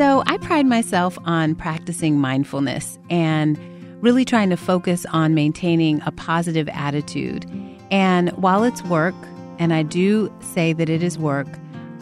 [0.00, 3.58] So I pride myself on practicing mindfulness and
[4.02, 7.44] really trying to focus on maintaining a positive attitude.
[7.90, 9.14] And while it's work,
[9.58, 11.48] and I do say that it is work,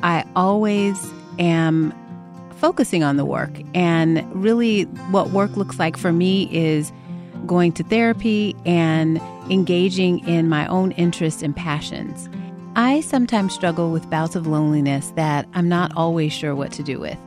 [0.04, 1.92] I always am
[2.58, 3.50] focusing on the work.
[3.74, 6.92] And really, what work looks like for me is
[7.46, 9.20] going to therapy and
[9.50, 12.28] engaging in my own interests and passions.
[12.76, 17.00] I sometimes struggle with bouts of loneliness that I'm not always sure what to do
[17.00, 17.18] with.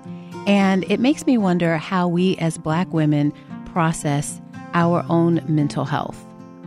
[0.48, 3.32] And it makes me wonder how we as Black women
[3.66, 4.42] process
[4.74, 6.18] our own mental health.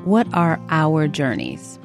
[0.05, 1.79] What are our journeys?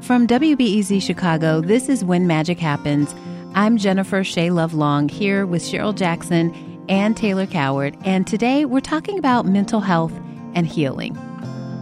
[0.00, 3.14] From WBEZ Chicago, this is When Magic Happens.
[3.54, 6.54] I'm Jennifer Shea Love Long here with Cheryle Jackson
[6.88, 10.12] and Taylor Coward, and today we're talking about mental health
[10.54, 11.16] and healing.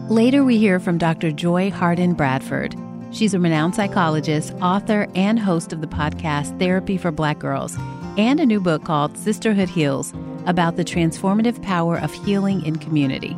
[0.08, 1.30] Later, we hear from Dr.
[1.30, 2.74] Joy Harden Bradford.
[3.12, 7.76] She's a renowned psychologist, author, and host of the podcast Therapy for Black Girls,
[8.16, 10.12] and a new book called Sisterhood Heals
[10.46, 13.36] about the transformative power of healing in community.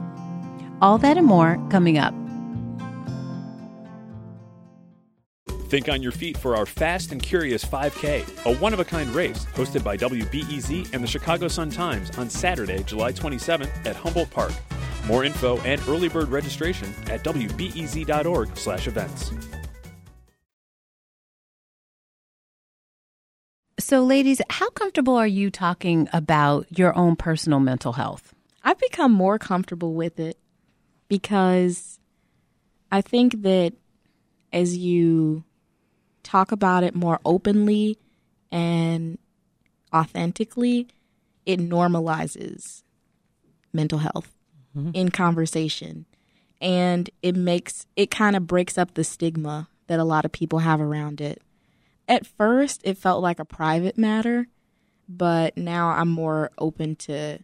[0.81, 2.15] All that and more coming up.
[5.69, 9.11] Think on your feet for our Fast and Curious 5K, a one of a kind
[9.11, 14.31] race hosted by WBEZ and the Chicago Sun Times on Saturday, July 27th at Humboldt
[14.31, 14.53] Park.
[15.07, 19.58] More info and early bird registration at wbez.org/events.
[23.89, 28.35] So, ladies, how comfortable are you talking about your own personal mental health?
[28.63, 30.37] I've become more comfortable with it
[31.09, 31.99] because
[32.93, 33.73] I think that
[34.53, 35.43] as you
[36.23, 37.97] talk about it more openly
[38.53, 39.17] and
[39.91, 40.89] authentically,
[41.47, 42.83] it normalizes
[43.73, 44.37] mental health
[44.77, 44.91] mm-hmm.
[44.93, 46.05] in conversation.
[46.61, 50.59] And it makes it kind of breaks up the stigma that a lot of people
[50.59, 51.41] have around it
[52.09, 54.49] at first it felt like a private matter,
[55.09, 57.39] but now I'm more open to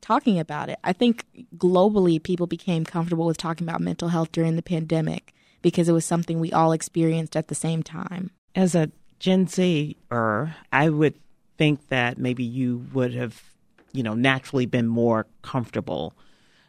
[0.00, 0.78] talking about it.
[0.82, 1.24] I think
[1.56, 6.04] globally people became comfortable with talking about mental health during the pandemic because it was
[6.04, 8.30] something we all experienced at the same time.
[8.54, 11.14] As a Gen Z, or I would
[11.58, 13.42] think that maybe you would have,
[13.92, 16.14] you know, naturally been more comfortable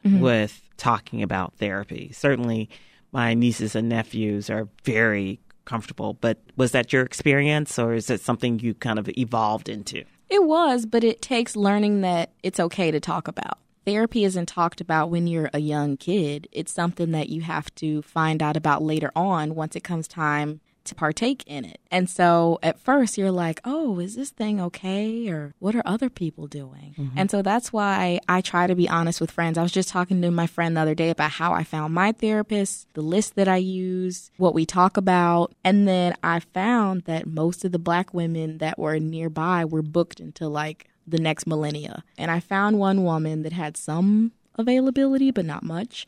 [0.05, 0.19] mm-hmm.
[0.19, 2.11] with talking about therapy.
[2.13, 2.69] Certainly,
[3.13, 6.17] my nieces and nephews are very comfortable.
[6.19, 10.03] But was that your experience, or is it something you kind of evolved into?
[10.29, 13.57] It was, but it takes learning that it's okay to talk about.
[13.85, 16.47] Therapy isn't talked about when you're a young kid.
[16.51, 20.61] It's something that you have to find out about later on once it comes time
[20.83, 21.79] to partake in it.
[21.91, 25.27] And so at first you're like, oh, is this thing okay?
[25.29, 26.95] Or what are other people doing?
[26.97, 27.17] Mm-hmm.
[27.17, 29.57] And so that's why I try to be honest with friends.
[29.57, 32.11] I was just talking to my friend the other day about how I found my
[32.11, 35.53] therapist, the list that I use, what we talk about.
[35.63, 40.19] And then I found that most of the black women that were nearby were booked
[40.19, 42.03] until like the next millennia.
[42.17, 46.07] And I found one woman that had some availability, but not much.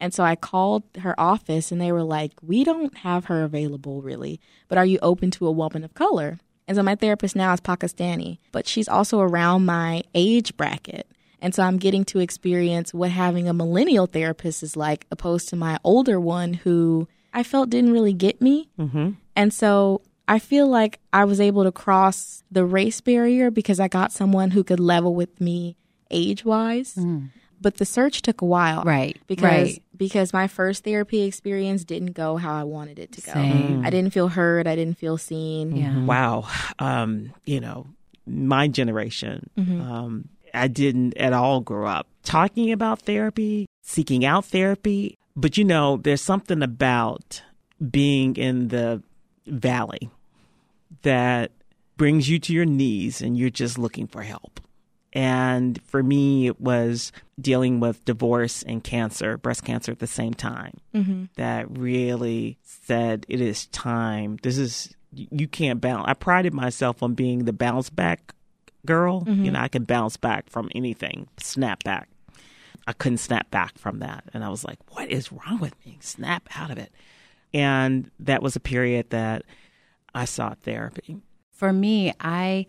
[0.00, 4.02] And so I called her office and they were like, We don't have her available
[4.02, 6.38] really, but are you open to a woman of color?
[6.66, 11.06] And so my therapist now is Pakistani, but she's also around my age bracket.
[11.40, 15.56] And so I'm getting to experience what having a millennial therapist is like, opposed to
[15.56, 18.70] my older one who I felt didn't really get me.
[18.78, 19.10] Mm-hmm.
[19.36, 23.88] And so I feel like I was able to cross the race barrier because I
[23.88, 25.76] got someone who could level with me
[26.10, 26.94] age wise.
[26.94, 27.28] Mm
[27.64, 28.82] but the search took a while.
[28.84, 29.18] Right.
[29.26, 29.82] Because right.
[29.96, 33.32] Because my first therapy experience didn't go how I wanted it to go.
[33.32, 33.84] Same.
[33.84, 35.76] I didn't feel heard, I didn't feel seen.
[35.76, 35.88] Yeah.
[35.88, 36.06] Mm-hmm.
[36.06, 36.48] Wow.
[36.78, 37.86] Um, you know,
[38.26, 39.80] my generation, mm-hmm.
[39.80, 45.18] um, I didn't at all grow up talking about therapy, seeking out therapy.
[45.36, 47.42] But you know, there's something about
[47.90, 49.02] being in the
[49.46, 50.10] valley
[51.02, 51.52] that
[51.96, 54.60] brings you to your knees and you're just looking for help.
[55.14, 60.34] And for me, it was dealing with divorce and cancer, breast cancer at the same
[60.34, 61.26] time, mm-hmm.
[61.36, 64.38] that really said it is time.
[64.42, 66.06] This is, you can't bounce.
[66.08, 68.34] I prided myself on being the bounce back
[68.84, 69.20] girl.
[69.20, 69.44] Mm-hmm.
[69.44, 72.08] You know, I can bounce back from anything, snap back.
[72.86, 74.24] I couldn't snap back from that.
[74.34, 75.96] And I was like, what is wrong with me?
[76.00, 76.92] Snap out of it.
[77.54, 79.44] And that was a period that
[80.12, 81.18] I sought therapy.
[81.52, 82.66] For me, I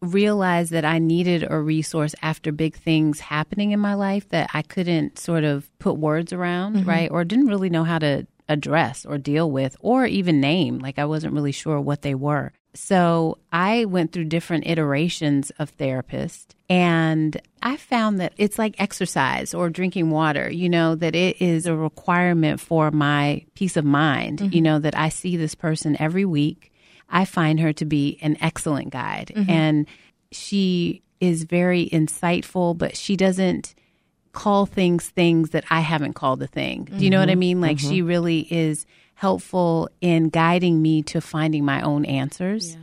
[0.00, 4.62] realized that I needed a resource after big things happening in my life that I
[4.62, 6.88] couldn't sort of put words around, mm-hmm.
[6.88, 7.10] right?
[7.10, 10.78] Or didn't really know how to address or deal with or even name.
[10.78, 12.52] Like I wasn't really sure what they were.
[12.74, 19.54] So I went through different iterations of therapist and I found that it's like exercise
[19.54, 24.38] or drinking water, you know, that it is a requirement for my peace of mind,
[24.38, 24.54] mm-hmm.
[24.54, 26.69] you know, that I see this person every week
[27.10, 29.32] I find her to be an excellent guide.
[29.34, 29.50] Mm-hmm.
[29.50, 29.86] And
[30.32, 33.74] she is very insightful, but she doesn't
[34.32, 36.84] call things things that I haven't called a thing.
[36.84, 37.60] Do you know what I mean?
[37.60, 42.76] Like she really is helpful in guiding me to finding my own answers.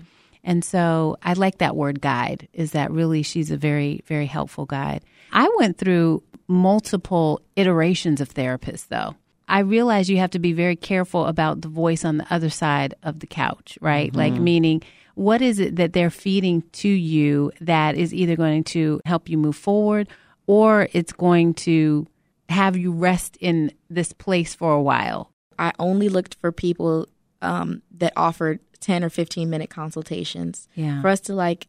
[0.44, 4.65] And so I like that word guide, is that really she's a very, very helpful
[4.65, 5.03] guide.
[5.31, 9.15] I went through multiple iterations of therapists, though.
[9.48, 12.94] I realize you have to be very careful about the voice on the other side
[13.04, 14.14] of the couch, right?
[14.14, 14.82] Like, meaning,
[15.16, 19.38] what is it that they're feeding to you that is either going to help you
[19.38, 20.08] move forward
[20.48, 22.06] or it's going to
[22.50, 25.32] have you rest in this place for a while?
[25.58, 27.08] I only looked for people
[27.42, 31.02] um, that offered 10 or 15 minute consultations Yeah.
[31.02, 31.68] for us to like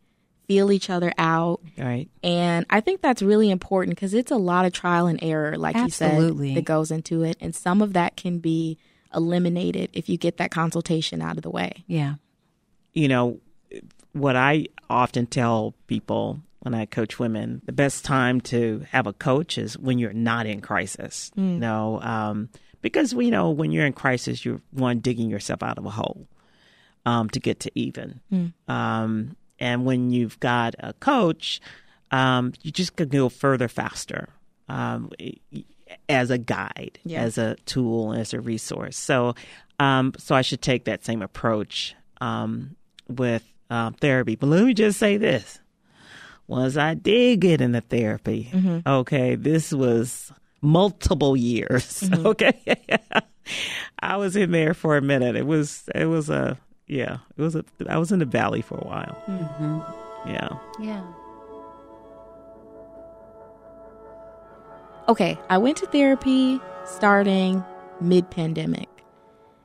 [0.48, 1.60] feel each other out.
[1.76, 2.08] Right.
[2.22, 5.76] And I think that's really important because it's a lot of trial and error, like
[5.76, 6.48] Absolutely.
[6.48, 7.36] you said, that goes into it.
[7.40, 8.78] And some of that can be
[9.14, 11.84] eliminated if you get that consultation out of the way.
[11.86, 12.14] Yeah.
[12.94, 13.38] you know,
[14.12, 19.12] what I often tell people when I coach women, the best time to have a
[19.12, 21.30] coach is when you're not in crisis.
[21.36, 22.48] You know, um,
[22.80, 26.26] because you know when you're in crisis, you're one digging yourself out of a hole
[27.06, 28.20] um, to get to even.
[28.66, 31.60] Um, and when you've got a coach,
[32.10, 34.28] um, you just can go further faster.
[34.68, 35.10] Um,
[36.08, 37.22] as a guide, Yeah.
[37.22, 38.96] as a tool, as a resource.
[38.96, 39.34] So,
[39.80, 42.76] um, so I should take that same approach um,
[43.08, 44.36] with um, therapy.
[44.36, 45.58] But let me just say this:
[46.46, 48.50] once I did get into therapy,
[48.86, 52.08] okay, this was multiple years.
[52.12, 52.60] Okay,
[54.00, 55.36] I was in there for a minute.
[55.36, 56.58] It was it was a
[56.88, 59.22] yeah, it was a I was in the valley for a while.
[59.28, 60.30] Mm-hmm.
[60.30, 60.48] Yeah.
[60.80, 61.04] Yeah.
[65.08, 67.64] Okay, I went to therapy starting
[68.00, 68.88] mid pandemic.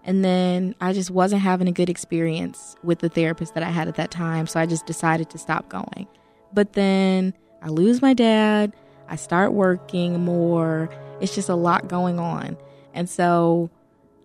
[0.06, 3.88] And then I just wasn't having a good experience with the therapist that I had
[3.88, 4.48] at that time.
[4.48, 6.08] So I just decided to stop going.
[6.52, 8.74] But then I lose my dad.
[9.08, 10.90] I start working more.
[11.22, 12.58] It's just a lot going on.
[12.94, 13.70] And so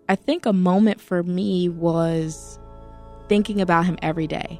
[0.09, 2.59] I think a moment for me was
[3.29, 4.59] thinking about him every day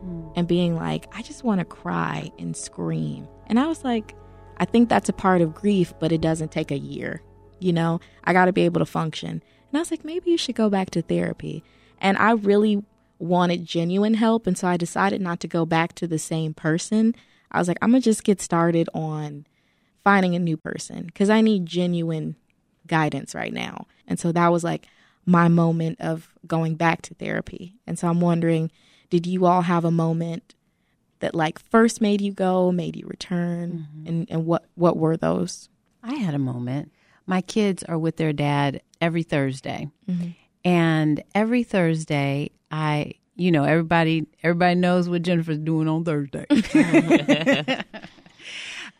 [0.00, 0.28] hmm.
[0.36, 3.26] and being like, I just want to cry and scream.
[3.46, 4.14] And I was like,
[4.58, 7.22] I think that's a part of grief, but it doesn't take a year.
[7.60, 9.30] You know, I got to be able to function.
[9.30, 11.64] And I was like, maybe you should go back to therapy.
[12.00, 12.82] And I really
[13.18, 14.46] wanted genuine help.
[14.46, 17.14] And so I decided not to go back to the same person.
[17.50, 19.46] I was like, I'm going to just get started on
[20.04, 22.36] finding a new person because I need genuine
[22.86, 23.86] guidance right now.
[24.06, 24.86] And so that was like
[25.28, 27.74] my moment of going back to therapy.
[27.86, 28.70] And so I'm wondering,
[29.10, 30.54] did you all have a moment
[31.20, 35.68] that like first made you go, made you return, and and what what were those?
[36.02, 36.92] I had a moment.
[37.26, 39.90] My kids are with their dad every Thursday.
[40.64, 46.46] And every Thursday I you know, everybody everybody knows what Jennifer's doing on Thursday.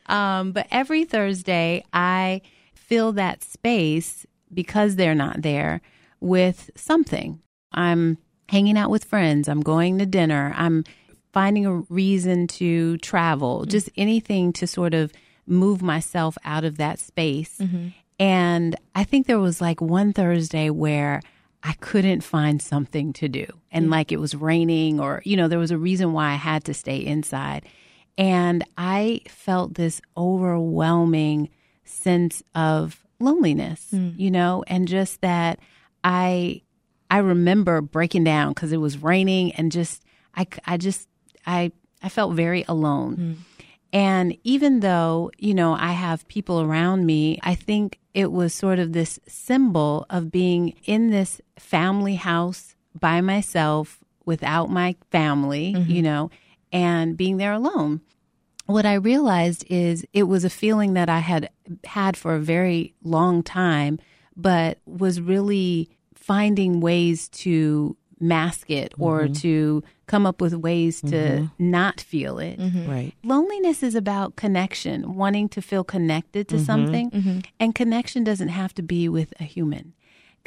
[0.06, 2.42] um, but every Thursday I
[2.74, 5.80] fill that space because they're not there
[6.20, 7.40] with something.
[7.72, 8.18] I'm
[8.48, 10.84] hanging out with friends, I'm going to dinner, I'm
[11.32, 13.70] finding a reason to travel, mm-hmm.
[13.70, 15.12] just anything to sort of
[15.46, 17.58] move myself out of that space.
[17.58, 17.88] Mm-hmm.
[18.18, 21.20] And I think there was like one Thursday where
[21.62, 23.46] I couldn't find something to do.
[23.70, 23.92] And mm-hmm.
[23.92, 26.74] like it was raining, or, you know, there was a reason why I had to
[26.74, 27.66] stay inside.
[28.16, 31.50] And I felt this overwhelming
[31.84, 34.18] sense of loneliness, mm.
[34.18, 35.60] you know, and just that
[36.04, 36.62] I
[37.10, 40.02] I remember breaking down because it was raining and just
[40.36, 41.08] I I just
[41.46, 43.14] I I felt very alone.
[43.14, 43.32] Hmm.
[43.90, 48.78] And even though, you know, I have people around me, I think it was sort
[48.78, 55.90] of this symbol of being in this family house by myself without my family, mm-hmm.
[55.90, 56.30] you know,
[56.70, 58.02] and being there alone.
[58.66, 61.48] What I realized is it was a feeling that I had
[61.84, 63.98] had for a very long time,
[64.38, 69.32] but was really finding ways to mask it or mm-hmm.
[69.32, 71.70] to come up with ways to mm-hmm.
[71.70, 72.58] not feel it.
[72.58, 72.90] Mm-hmm.
[72.90, 73.12] Right.
[73.22, 77.44] Loneliness is about connection, wanting to feel connected to something.
[77.60, 79.92] And connection doesn't have to be with a human.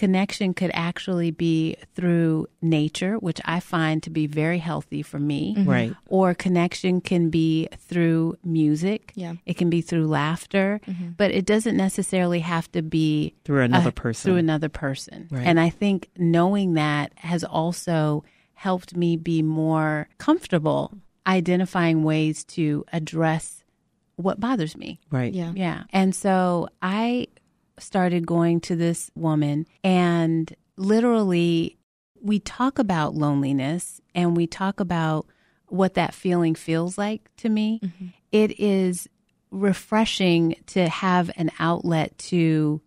[0.02, 5.54] Connection could actually be through nature, which I find to be very healthy for me.
[5.60, 5.94] Right.
[6.08, 9.12] Or connection can be through music.
[9.14, 9.36] Yeah.
[9.46, 10.82] It can be through laughter,
[11.18, 14.32] but it doesn't necessarily have to be Through another uh, person.
[14.32, 15.28] Through another person.
[15.30, 15.46] Right.
[15.46, 18.24] And I think knowing that has also
[18.56, 23.64] helped me be more comfortable identifying ways to address
[24.16, 25.00] what bothers me.
[25.12, 25.32] Right.
[25.32, 25.52] Yeah.
[25.56, 25.84] Yeah.
[25.92, 27.28] And so I
[27.82, 31.78] started going to this woman, and literally,
[32.22, 35.26] we talk about loneliness and we talk about
[35.68, 37.80] what that feeling feels like to me.
[37.84, 38.08] Mm-hmm.
[38.32, 39.08] It is
[39.50, 42.82] refreshing to have an outlet to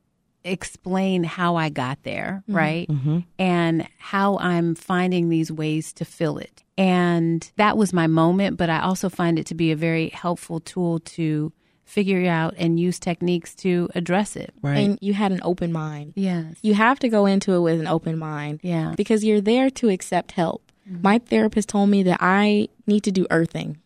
[0.45, 2.57] explain how I got there, mm-hmm.
[2.57, 2.89] right?
[2.89, 3.21] Mm-hmm.
[3.39, 6.63] And how I'm finding these ways to fill it.
[6.77, 10.61] And that was my moment, but I also find it to be a very helpful
[10.61, 11.53] tool to
[11.85, 14.53] figure out and use techniques to address it.
[14.63, 14.79] Right.
[14.79, 16.15] And you had an open mind.
[16.17, 16.57] Yes.
[16.63, 18.61] You have to go into it with an open mind.
[18.63, 18.95] Yeah.
[18.97, 20.63] Because you're there to accept help.
[20.87, 23.79] My therapist told me that I need to do earthing.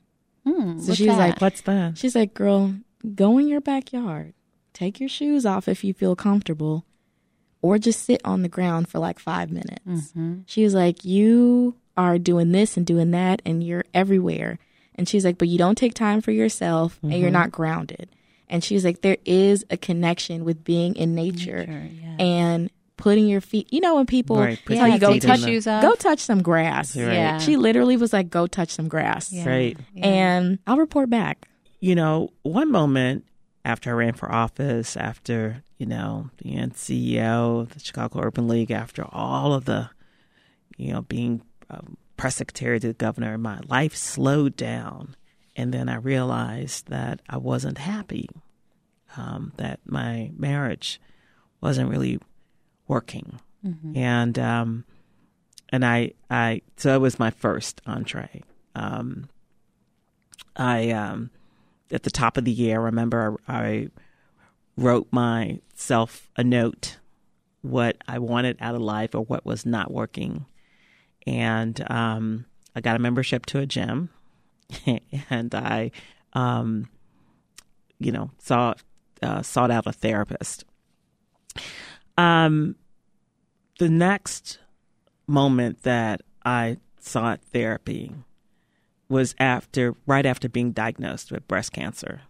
[0.44, 1.28] Hmm, So what's she was that?
[1.30, 1.96] like, What's that?
[1.98, 2.74] She's like, girl,
[3.14, 4.32] go in your backyard,
[4.72, 6.84] take your shoes off if you feel comfortable,
[7.62, 9.80] or just sit on the ground for like five minutes.
[9.86, 10.40] Mm-hmm.
[10.46, 14.58] She was like, you are doing this and doing that, and you're everywhere.
[14.98, 18.10] And she's like, but you don't take time for yourself, and you're not grounded.
[18.48, 22.16] And she's like, there is a connection with being in nature, Nature, yeah.
[22.18, 23.72] and putting your feet.
[23.72, 25.82] You know, when people Right, put tell your you go touch the- shoes off.
[25.82, 26.96] go touch some grass.
[26.96, 27.12] Right.
[27.12, 27.38] Yeah.
[27.38, 29.32] She literally was like, go touch some grass.
[29.32, 29.48] Yeah.
[29.48, 29.78] Right.
[29.94, 30.06] Yeah.
[30.06, 31.46] And I'll report back.
[31.80, 33.24] you know, one moment
[33.64, 38.70] after I ran for office, after, you know, being CEO of the Chicago Urban League,
[38.72, 39.90] after all of the,
[40.76, 45.16] you know, being um, press secretary to the governor, my life slowed down.
[45.56, 48.28] And then I realized that I wasn't happy,
[49.16, 51.00] um, that my marriage
[51.62, 52.20] wasn't really
[52.86, 53.40] working.
[53.96, 54.84] And, um,
[55.70, 58.42] and I, I, so it was my first entree.
[58.74, 59.28] Um,
[60.56, 61.30] I, um,
[61.90, 63.88] at the top of the year, I remember I
[64.76, 66.98] wrote myself a note
[67.62, 70.46] what I wanted out of life or what was not working.
[71.28, 74.08] And um, I got a membership to a gym
[75.30, 75.90] and I,
[76.32, 76.88] um,
[77.98, 78.72] you know, saw,
[79.20, 80.64] uh, sought out a therapist.
[82.16, 82.76] Um,
[83.78, 84.58] the next
[85.26, 88.14] moment that I sought therapy
[89.10, 92.22] was after right after being diagnosed with breast cancer.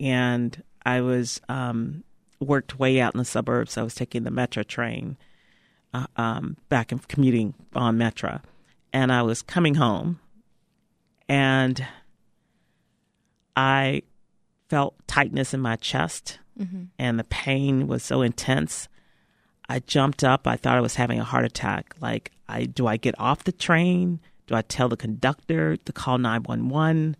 [0.00, 2.04] And i was um
[2.38, 3.78] worked way out in the suburbs.
[3.78, 5.16] I was taking the metro train
[6.16, 8.40] um back and commuting on metro
[8.92, 10.18] and i was coming home
[11.28, 11.86] and
[13.54, 14.02] i
[14.68, 16.38] felt tightness in my chest
[16.98, 18.88] and the pain was so intense
[19.68, 20.46] I jumped up.
[20.46, 21.94] I thought I was having a heart attack.
[22.00, 24.20] Like, I do I get off the train?
[24.46, 27.16] Do I tell the conductor to call nine one one?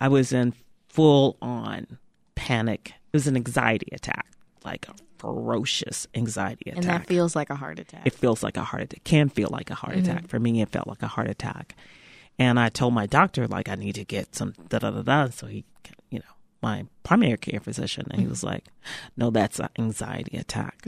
[0.00, 0.54] I was in
[0.88, 1.98] full on
[2.34, 2.94] panic.
[3.12, 4.26] It was an anxiety attack,
[4.64, 6.76] like a ferocious anxiety attack.
[6.76, 8.02] And that feels like a heart attack.
[8.06, 9.04] it feels like a heart attack.
[9.04, 10.28] Can feel like a heart attack.
[10.28, 11.76] For me, it felt like a heart attack.
[12.38, 15.28] And I told my doctor, like, I need to get some da da da da.
[15.28, 15.64] So he,
[16.10, 18.64] you know, my primary care physician, and he was like,
[19.16, 20.78] "No, that's an anxiety attack."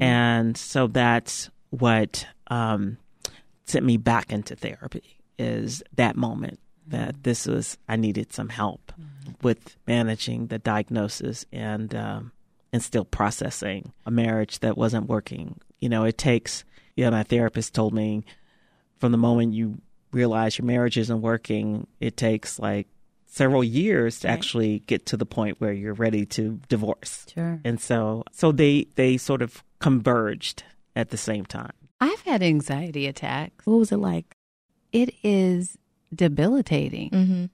[0.00, 2.96] And so that's what um,
[3.66, 8.92] sent me back into therapy is that moment that this was I needed some help
[9.42, 12.32] with managing the diagnosis and um,
[12.72, 15.60] and still processing a marriage that wasn't working.
[15.78, 16.64] You know, it takes.
[16.96, 18.24] You know, my therapist told me
[18.98, 19.80] from the moment you
[20.12, 22.88] realize your marriage isn't working, it takes like
[23.26, 27.26] several years to actually get to the point where you're ready to divorce.
[27.32, 27.60] Sure.
[27.64, 30.64] And so so they they sort of converged
[30.96, 31.72] at the same time.
[32.00, 33.64] I've had anxiety attacks.
[33.66, 34.34] what was it like?
[34.92, 35.76] It is
[36.14, 37.44] debilitating Mm-hmm.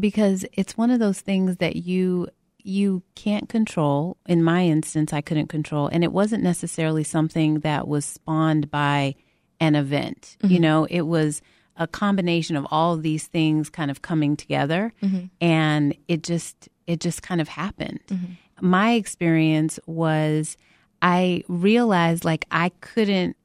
[0.00, 2.28] because it's one of those things that you
[2.66, 4.16] you can't control.
[4.26, 9.14] In my instance, I couldn't control, and it wasn't necessarily something that was spawned by
[9.60, 10.36] an event.
[10.42, 10.62] You mm-hmm.
[10.62, 11.42] know, it was
[11.76, 15.26] a combination of all of these things kind of coming together, mm-hmm.
[15.40, 18.00] and it just it just kind of happened.
[18.08, 18.32] Mm-hmm.
[18.68, 20.56] My experience was
[21.02, 23.36] I realized like I couldn't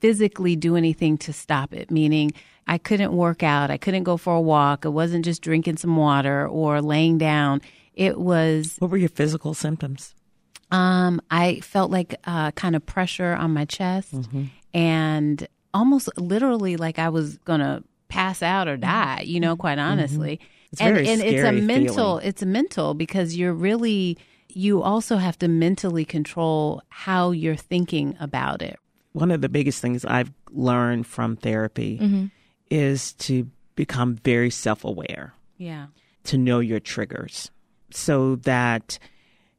[0.00, 2.32] physically do anything to stop it, meaning
[2.66, 5.96] I couldn't work out, I couldn't go for a walk, it wasn't just drinking some
[5.96, 7.60] water or laying down.
[7.96, 10.14] It was What were your physical symptoms?
[10.70, 14.14] um I felt like uh kind of pressure on my chest
[14.74, 19.78] and almost literally like I was going to pass out or die, you know, quite
[19.78, 20.40] honestly.
[20.72, 22.26] It's and and it's a mental feeling.
[22.28, 28.16] it's a mental because you're really you also have to mentally control how you're thinking
[28.20, 28.78] about it.
[29.12, 32.30] One of the biggest things I've learned from therapy
[32.70, 35.34] is to become very self-aware.
[35.58, 35.86] Yeah.
[36.24, 37.50] to know your triggers
[37.96, 38.98] so that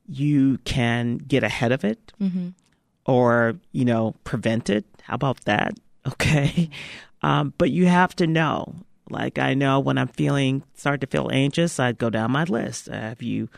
[0.07, 2.13] you can get ahead of it
[3.05, 4.85] or, you know, prevent it.
[5.03, 5.73] How about that?
[6.07, 6.69] Okay.
[7.21, 8.75] Um, but you have to know.
[9.09, 12.87] Like, I know when I'm feeling, start to feel anxious, I go down my list.
[12.87, 13.49] Have you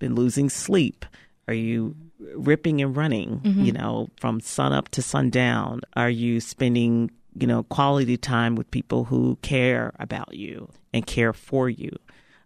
[0.00, 1.06] been losing sleep?
[1.46, 1.94] Are you
[2.34, 5.82] ripping and running, you know, from sun up to sundown?
[5.94, 11.32] Are you spending you know, quality time with people who care about you and care
[11.32, 11.90] for you.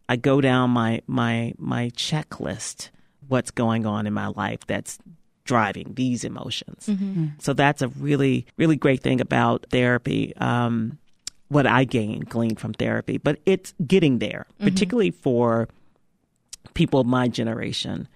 [0.08, 2.90] I go down my my my checklist
[3.28, 4.98] what's going on in my life that's
[5.44, 6.86] driving these emotions.
[6.86, 7.26] Mm-hmm.
[7.38, 10.34] So that's a really really great thing about therapy.
[10.36, 10.98] Um,
[11.48, 14.64] what I gain gleaned from therapy, but it's getting there, mm-hmm.
[14.64, 15.68] particularly for
[16.74, 18.06] people of my generation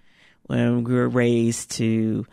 [0.44, 2.26] when we were raised to,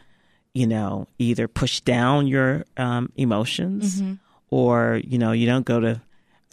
[0.53, 4.13] you know, either push down your um, emotions mm-hmm.
[4.49, 6.01] or, you know, you don't go to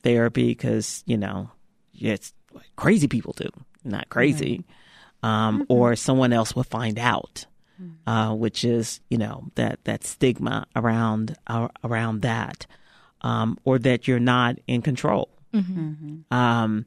[0.02, 1.50] therapy because, you know,
[1.98, 2.32] it's
[2.76, 3.48] crazy people do,
[3.84, 4.64] not crazy.
[5.22, 5.46] Right.
[5.46, 5.72] Um, mm-hmm.
[5.72, 7.46] Or someone else will find out,
[7.80, 8.08] mm-hmm.
[8.08, 12.66] uh, which is, you know, that, that stigma around, uh, around that,
[13.22, 15.30] um, or that you're not in control.
[15.52, 16.32] Mm-hmm.
[16.32, 16.84] Um,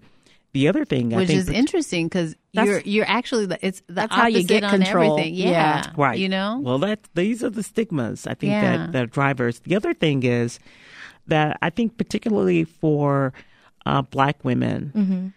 [0.53, 1.29] the other thing, I think.
[1.29, 5.13] which is interesting because you're you're actually it's that's how you get control.
[5.13, 5.35] Everything.
[5.35, 5.49] Yeah.
[5.49, 5.91] yeah.
[5.95, 6.17] right.
[6.17, 8.77] You know, well, that these are the stigmas I think yeah.
[8.77, 9.59] that that drivers.
[9.59, 10.59] The other thing is
[11.27, 13.31] that I think particularly for
[13.85, 15.27] uh, Black women, mm-hmm.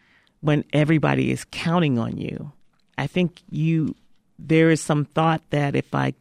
[0.43, 2.53] When everybody is counting on you,
[2.99, 3.95] I think you
[4.39, 6.15] there is some thought that if I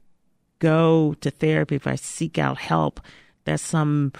[0.59, 3.01] go to therapy, if I seek out help,
[3.43, 4.13] there's some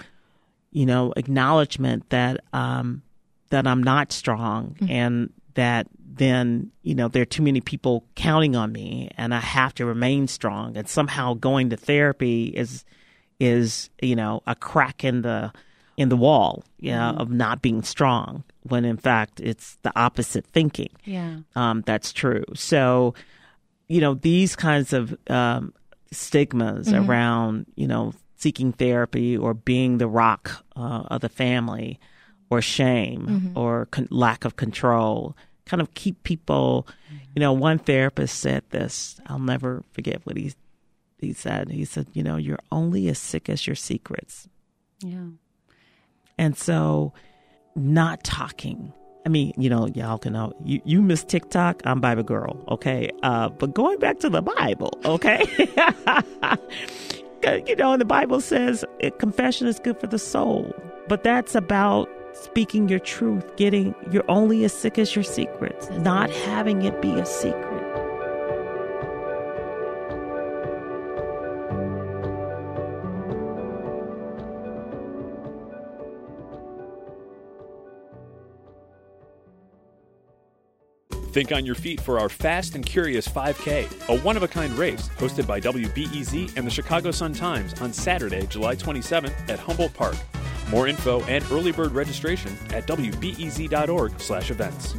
[0.70, 3.02] you know acknowledgement that um,
[3.48, 4.90] that I'm not strong mm-hmm.
[4.90, 9.40] and that then, you know, there are too many people counting on me and I
[9.40, 12.84] have to remain strong and somehow going to therapy is
[13.40, 15.52] is, you know, a crack in the
[15.96, 17.20] in the wall, you know, mm-hmm.
[17.20, 20.90] of not being strong when in fact it's the opposite thinking.
[21.04, 21.38] Yeah.
[21.56, 22.44] Um, that's true.
[22.54, 23.14] So,
[23.88, 25.74] you know, these kinds of um,
[26.10, 27.08] stigmas mm-hmm.
[27.08, 32.00] around, you know, seeking therapy or being the rock uh, of the family
[32.50, 33.58] or shame mm-hmm.
[33.58, 36.86] or con- lack of control kind of keep people
[37.34, 40.52] you know one therapist said this i'll never forget what he
[41.18, 44.48] he said he said you know you're only as sick as your secrets
[45.00, 45.28] yeah
[46.36, 47.12] and so
[47.74, 48.92] not talking
[49.24, 53.10] I mean, you know, y'all can know you, you miss TikTok, I'm Bible girl, okay?
[53.22, 55.44] Uh, but going back to the Bible, okay?
[57.66, 58.84] you know, and the Bible says
[59.18, 60.74] confession is good for the soul,
[61.08, 66.30] but that's about speaking your truth, getting you're only as sick as your secrets, not
[66.30, 68.01] having it be a secret.
[81.32, 84.70] Think on your feet for our Fast and Curious 5K, a one of a kind
[84.74, 89.94] race hosted by WBEZ and the Chicago Sun Times on Saturday, July 27th at Humboldt
[89.94, 90.16] Park.
[90.68, 94.94] More info and early bird registration at wbez.org/events.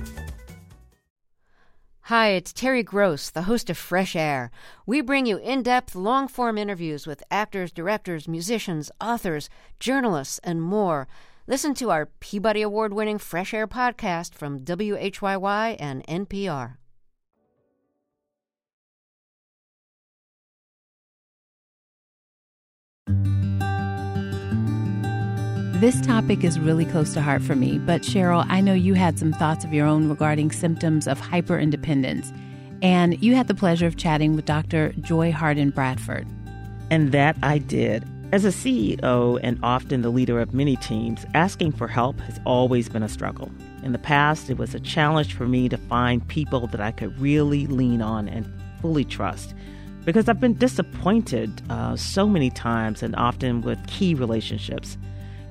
[2.08, 4.50] Hi, it's Terry Gross, the host of Fresh Air.
[4.88, 11.08] We bring you in-depth, long-form interviews with actors, directors, musicians, authors, journalists, and more.
[11.46, 16.78] Listen to our Peabody Award-winning Fresh Air podcast from WHYY and NPR.
[25.82, 29.20] This topic is really close to heart for me, but Cheryle, I know you had
[29.20, 32.32] some thoughts of your own regarding symptoms of hyperindependence,
[32.82, 34.94] and you had the pleasure of chatting with Dr.
[35.02, 36.26] Joy Harden Bradford.
[36.90, 38.06] And that I did.
[38.34, 42.90] As a CEO and often the leader of many teams, asking for help has always
[42.90, 43.52] been a struggle.
[43.84, 47.16] In the past, it was a challenge for me to find people that I could
[47.22, 49.54] really lean on and fully trust
[50.04, 54.98] because I've been disappointed uh, so many times and often with key relationships.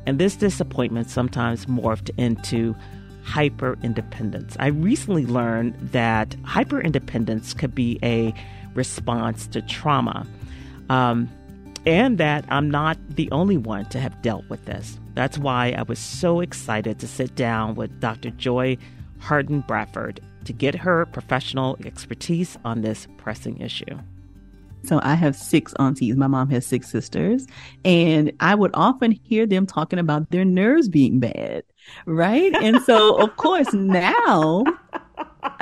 [0.05, 2.75] And this disappointment sometimes morphed into
[3.23, 4.57] hyper independence.
[4.59, 8.35] I recently learned that hyper independence could be a
[8.75, 10.27] response to trauma,
[10.91, 11.31] um,
[11.87, 14.99] and that I'm not the only one to have dealt with this.
[15.15, 18.31] That's why I was so excited to sit down with Dr.
[18.31, 18.79] Joy
[19.19, 23.99] Harden Bradford to get her professional expertise on this pressing issue.
[24.85, 26.17] So I have six aunties.
[26.17, 27.47] My mom has six sisters.
[27.85, 31.63] And I would often hear them talking about their nerves being bad.
[32.07, 32.53] Right.
[32.57, 34.65] And so, of course, now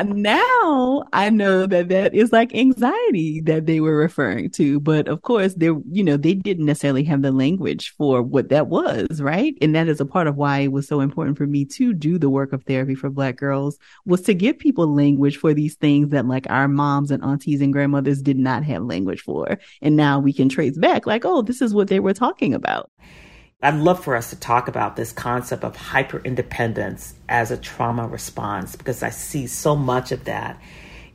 [0.05, 4.81] now I know that that is like anxiety that they were referring to.
[4.81, 8.69] But of course, they, you know, they didn't necessarily have the language for what that
[8.69, 9.55] was, right?
[9.61, 12.19] And that is a part of why it was so important for me to do
[12.19, 16.11] the work of therapy for Black girls was to give people language for these things
[16.11, 19.59] that like our moms and aunties and grandmothers did not have language for.
[19.81, 22.90] And now we can trace back like, oh, this is what they were talking about.
[23.62, 28.09] I'd love for us to talk about this concept of hyper independence as a trauma
[28.09, 30.59] response because I see so much of that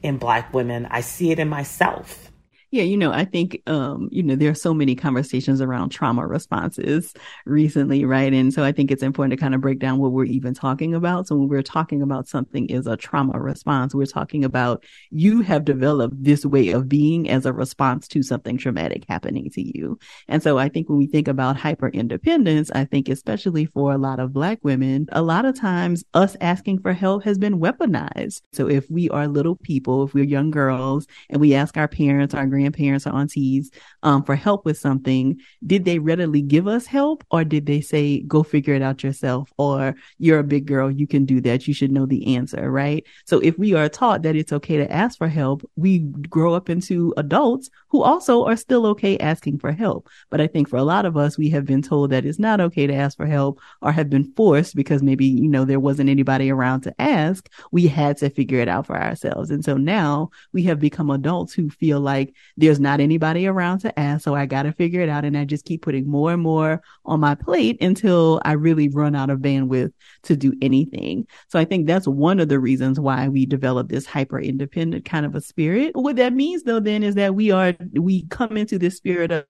[0.03, 0.85] in Black women.
[0.91, 2.31] I see it in myself.
[2.71, 6.25] Yeah, you know, I think, um, you know, there are so many conversations around trauma
[6.25, 7.13] responses
[7.45, 8.33] recently, right?
[8.33, 10.93] And so I think it's important to kind of break down what we're even talking
[10.93, 11.27] about.
[11.27, 15.63] So when we're talking about something is a trauma response, we're talking about you have
[15.63, 19.97] developed this way of being as a response to something traumatic happening to you.
[20.27, 23.97] And so I think when we think about hyper independence, I think especially for a
[23.97, 28.41] lot of black women, a lot of times us asking for help has been weaponized.
[28.53, 32.33] So if we are little people, if we're young girls and we ask our parents,
[32.33, 33.71] our grandparents, or aunties
[34.03, 38.21] um, for help with something, did they readily give us help or did they say,
[38.21, 39.51] go figure it out yourself?
[39.57, 41.67] Or you're a big girl, you can do that.
[41.67, 43.03] You should know the answer, right?
[43.25, 46.69] So if we are taught that it's okay to ask for help, we grow up
[46.69, 50.09] into adults who also are still okay asking for help.
[50.29, 52.61] But I think for a lot of us, we have been told that it's not
[52.61, 56.09] okay to ask for help or have been forced because maybe, you know, there wasn't
[56.09, 57.49] anybody around to ask.
[57.71, 59.49] We had to figure it out for ourselves.
[59.49, 63.99] And so now we have become adults who feel like there's not anybody around to
[63.99, 64.23] ask.
[64.23, 65.25] So I got to figure it out.
[65.25, 69.15] And I just keep putting more and more on my plate until I really run
[69.15, 69.91] out of bandwidth
[70.23, 71.27] to do anything.
[71.49, 75.25] So I think that's one of the reasons why we develop this hyper independent kind
[75.25, 75.95] of a spirit.
[75.95, 79.45] What that means though, then is that we are, we come into this spirit of,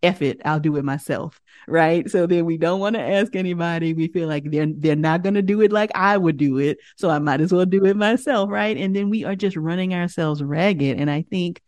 [0.00, 1.40] F it, I'll do it myself.
[1.66, 2.08] Right.
[2.08, 3.94] So then we don't want to ask anybody.
[3.94, 6.78] We feel like they're, they're not going to do it like I would do it.
[6.96, 8.48] So I might as well do it myself.
[8.48, 8.76] Right.
[8.76, 11.00] And then we are just running ourselves ragged.
[11.00, 11.60] And I think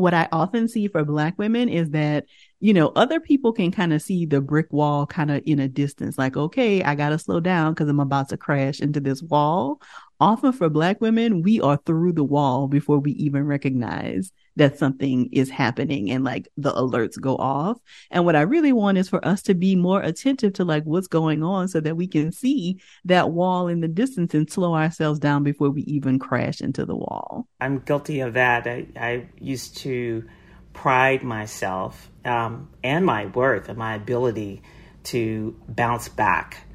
[0.00, 2.24] what I often see for black women is that,
[2.58, 5.68] you know, other people can kind of see the brick wall kind of in a
[5.68, 9.22] distance, like, okay, I got to slow down because I'm about to crash into this
[9.22, 9.80] wall.
[10.18, 15.30] Often for black women, we are through the wall before we even recognize that something
[15.32, 17.78] is happening and like the alerts go off.
[18.10, 21.06] And what I really want is for us to be more attentive to like what's
[21.06, 25.18] going on so that we can see that wall in the distance and slow ourselves
[25.18, 27.48] down before we even crash into the wall.
[27.58, 28.66] I'm guilty of that.
[28.66, 30.28] I, I used to
[30.74, 34.60] pride myself um, and my worth and my ability
[35.04, 36.66] to bounce back.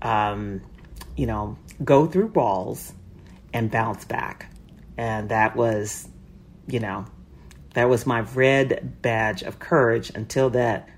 [0.00, 0.62] Um,
[1.16, 2.94] you know, go through walls
[3.52, 4.50] and bounce back.
[4.96, 6.08] And that was,
[6.66, 7.04] you know,
[7.76, 10.88] that was my red badge of courage until that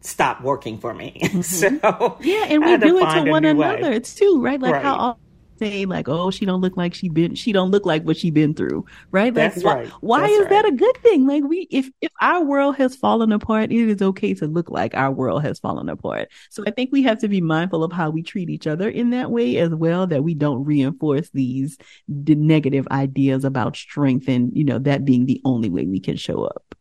[0.00, 1.20] stopped working for me.
[1.20, 1.40] Mm-hmm.
[1.42, 3.92] so yeah, and we do it to one another.
[3.92, 4.60] It's too right.
[4.60, 4.82] Like right.
[4.82, 5.18] how
[5.60, 8.30] say like, oh, she don't look like she been, she don't look like what she
[8.30, 9.32] been through, right?
[9.32, 9.88] Like, That's why, right.
[10.00, 10.50] why That's is right.
[10.50, 11.26] that a good thing?
[11.26, 14.94] Like we, if, if our world has fallen apart, it is okay to look like
[14.94, 16.28] our world has fallen apart.
[16.50, 19.10] So I think we have to be mindful of how we treat each other in
[19.10, 24.50] that way as well, that we don't reinforce these the negative ideas about strength and,
[24.56, 26.74] you know, that being the only way we can show up.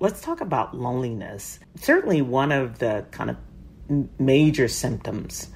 [0.00, 1.60] Let's talk about loneliness.
[1.76, 3.36] Certainly one of the kind of
[4.18, 5.50] major symptoms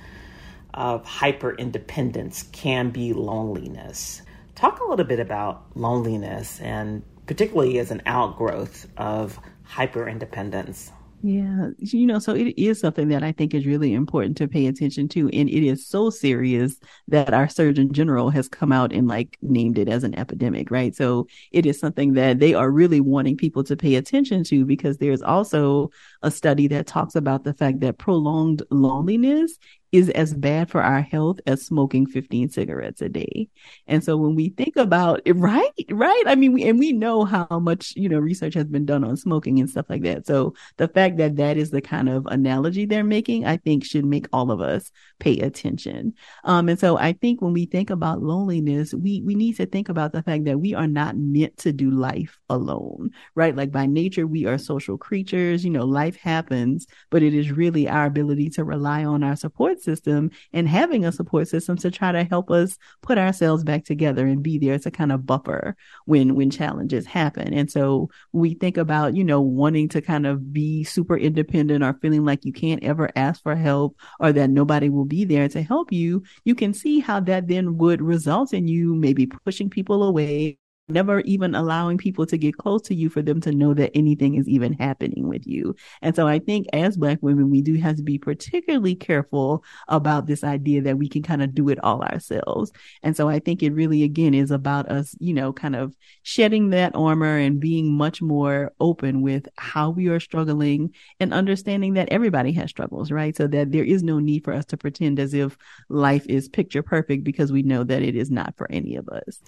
[0.79, 4.23] of hyper independence can be loneliness.
[4.55, 10.93] Talk a little bit about loneliness and particularly as an outgrowth of hyper independence.
[11.21, 14.67] Yeah, you know, so it is something that I think is really important to pay
[14.67, 15.29] attention to.
[15.31, 16.77] And it is so serious
[17.09, 20.95] that our Surgeon General has come out and like named it as an epidemic, right?
[20.95, 24.99] So it is something that they are really wanting people to pay attention to because
[24.99, 25.91] there's also
[26.23, 29.59] a study that talks about the fact that prolonged loneliness
[29.91, 33.49] is as bad for our health as smoking 15 cigarettes a day.
[33.87, 36.23] And so when we think about it, right, right.
[36.27, 39.17] I mean, we, and we know how much, you know, research has been done on
[39.17, 40.27] smoking and stuff like that.
[40.27, 44.05] So the fact that that is the kind of analogy they're making, I think should
[44.05, 46.15] make all of us pay attention.
[46.45, 49.89] Um, and so I think when we think about loneliness, we, we need to think
[49.89, 53.57] about the fact that we are not meant to do life alone, right?
[53.57, 57.89] Like by nature, we are social creatures, you know, life happens, but it is really
[57.89, 61.91] our ability to rely on our support support system and having a support system to
[61.91, 65.77] try to help us put ourselves back together and be there to kind of buffer
[66.05, 67.53] when when challenges happen.
[67.53, 71.95] And so we think about, you know, wanting to kind of be super independent or
[71.95, 75.63] feeling like you can't ever ask for help or that nobody will be there to
[75.63, 80.03] help you, you can see how that then would result in you maybe pushing people
[80.03, 80.59] away
[80.89, 84.35] never even allowing people to get close to you for them to know that anything
[84.35, 85.75] is even happening with you.
[86.03, 90.27] And so I think as black women, we do have to be particularly careful about
[90.27, 92.73] this idea that we can kind of do it all ourselves.
[93.03, 96.71] And so I think it really, again, is about us, you know, kind of shedding
[96.71, 102.09] that armor and being much more open with how we are struggling and understanding that
[102.11, 103.37] everybody has struggles, right?
[103.37, 106.83] So that there is no need for us to pretend as if life is picture
[106.83, 109.41] perfect because we know that it is not for any of us.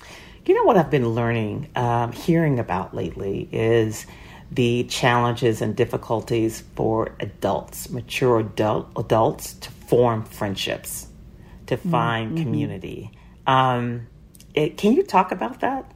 [0.47, 1.30] You know what I've been learning,
[1.77, 4.07] um, hearing about lately is
[4.51, 11.07] the challenges and difficulties for adults, mature adult, adults, to form friendships,
[11.67, 12.43] to find mm-hmm.
[12.43, 13.11] community.
[13.47, 14.09] Um,
[14.55, 15.93] it, can you talk about that?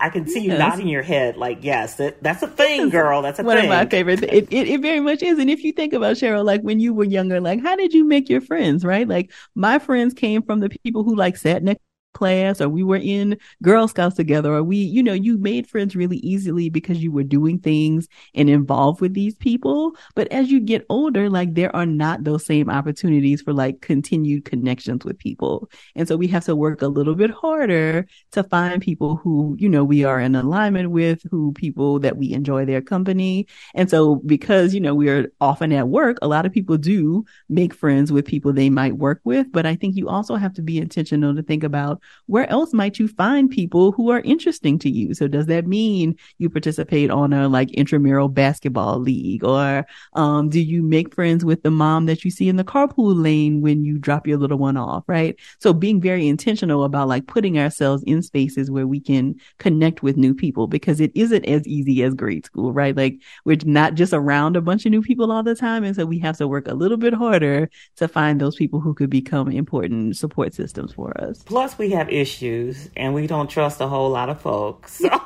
[0.00, 0.58] I can see you yes.
[0.60, 3.20] nodding your head like, yes, that, that's a thing, girl.
[3.20, 3.64] That's a One thing.
[3.64, 4.22] of my favorites.
[4.22, 5.40] It, it, it very much is.
[5.40, 8.04] And if you think about Cheryle, like when you were younger, like how did you
[8.04, 9.08] make your friends, right?
[9.08, 11.82] Like my friends came from the people who like sat next
[12.16, 15.94] class or we were in Girl Scouts together or we, you know, you made friends
[15.94, 19.94] really easily because you were doing things and involved with these people.
[20.14, 24.46] But as you get older, like there are not those same opportunities for like continued
[24.46, 25.68] connections with people.
[25.94, 29.68] And so we have to work a little bit harder to find people who, you
[29.68, 33.46] know, we are in alignment with, who people that we enjoy their company.
[33.74, 37.26] And so because, you know, we are often at work, a lot of people do
[37.50, 39.52] make friends with people they might work with.
[39.52, 42.98] But I think you also have to be intentional to think about where else might
[42.98, 45.14] you find people who are interesting to you?
[45.14, 50.60] So does that mean you participate on a like intramural basketball league or, um, do
[50.60, 53.98] you make friends with the mom that you see in the carpool lane when you
[53.98, 55.04] drop your little one off?
[55.06, 55.36] Right.
[55.60, 60.16] So being very intentional about like putting ourselves in spaces where we can connect with
[60.16, 62.96] new people because it isn't as easy as grade school, right?
[62.96, 65.84] Like we're not just around a bunch of new people all the time.
[65.84, 68.94] And so we have to work a little bit harder to find those people who
[68.94, 71.42] could become important support systems for us.
[71.42, 74.98] Plus we have issues and we don't trust a whole lot of folks.
[74.98, 75.08] So.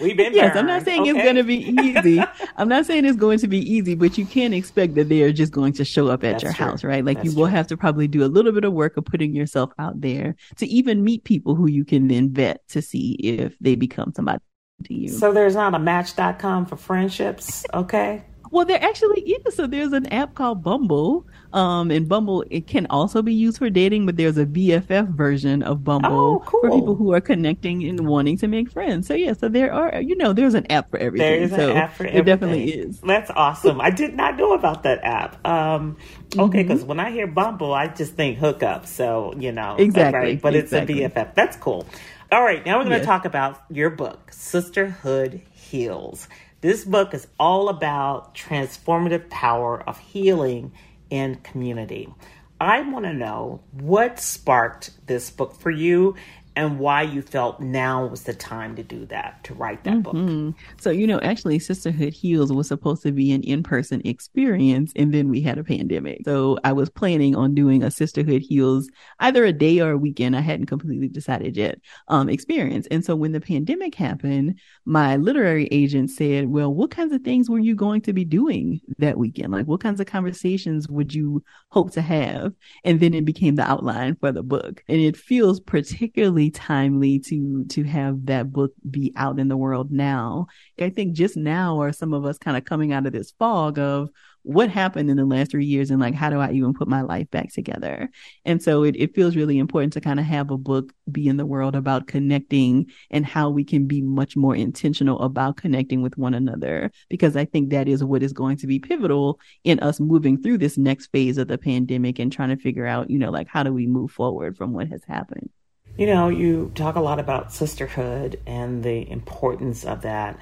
[0.00, 0.56] We've been yes.
[0.56, 1.10] I'm not saying okay.
[1.10, 2.22] it's going to be easy.
[2.56, 5.32] I'm not saying it's going to be easy, but you can't expect that they are
[5.32, 6.66] just going to show up at That's your true.
[6.66, 7.04] house, right?
[7.04, 7.54] Like That's you will true.
[7.54, 10.66] have to probably do a little bit of work of putting yourself out there to
[10.66, 14.42] even meet people who you can then vet to see if they become somebody
[14.84, 15.08] to you.
[15.08, 18.24] So there's not a Match.com for friendships, okay?
[18.56, 19.54] Well, there actually is.
[19.54, 21.26] So there's an app called Bumble.
[21.52, 25.62] Um, and Bumble, it can also be used for dating, but there's a BFF version
[25.62, 26.60] of Bumble oh, cool.
[26.62, 29.08] for people who are connecting and wanting to make friends.
[29.08, 31.32] So yeah, so there are, you know, there's an app for everything.
[31.32, 32.20] There is so an app for everything.
[32.22, 33.00] It definitely is.
[33.02, 33.78] That's awesome.
[33.78, 35.46] I did not know about that app.
[35.46, 35.98] Um,
[36.38, 36.88] okay, because mm-hmm.
[36.88, 38.86] when I hear Bumble, I just think hookup.
[38.86, 40.18] So, you know, exactly.
[40.18, 41.02] Right, but exactly.
[41.02, 41.34] it's a BFF.
[41.34, 41.86] That's cool.
[42.32, 43.06] All right, now we're going to yes.
[43.06, 46.26] talk about your book, Sisterhood Heals.
[46.66, 50.72] This book is all about transformative power of healing
[51.10, 52.12] in community.
[52.60, 56.16] I want to know what sparked this book for you
[56.56, 60.46] and why you felt now was the time to do that, to write that mm-hmm.
[60.48, 60.56] book.
[60.80, 65.12] So, you know, actually, Sisterhood Heals was supposed to be an in person experience, and
[65.12, 66.22] then we had a pandemic.
[66.24, 68.88] So, I was planning on doing a Sisterhood Heals
[69.20, 70.34] either a day or a weekend.
[70.34, 72.86] I hadn't completely decided yet, um, experience.
[72.90, 77.50] And so, when the pandemic happened, my literary agent said, Well, what kinds of things
[77.50, 79.52] were you going to be doing that weekend?
[79.52, 82.54] Like, what kinds of conversations would you hope to have?
[82.82, 84.82] And then it became the outline for the book.
[84.88, 89.90] And it feels particularly timely to to have that book be out in the world
[89.90, 90.46] now.
[90.80, 93.78] I think just now are some of us kind of coming out of this fog
[93.78, 94.10] of
[94.46, 97.00] what happened in the last three years and like how do I even put my
[97.00, 98.08] life back together?
[98.44, 101.36] And so it, it feels really important to kind of have a book be in
[101.36, 106.16] the world about connecting and how we can be much more intentional about connecting with
[106.16, 109.98] one another because I think that is what is going to be pivotal in us
[109.98, 113.32] moving through this next phase of the pandemic and trying to figure out, you know,
[113.32, 115.50] like how do we move forward from what has happened.
[115.96, 120.38] You know, you talk a lot about sisterhood and the importance of that.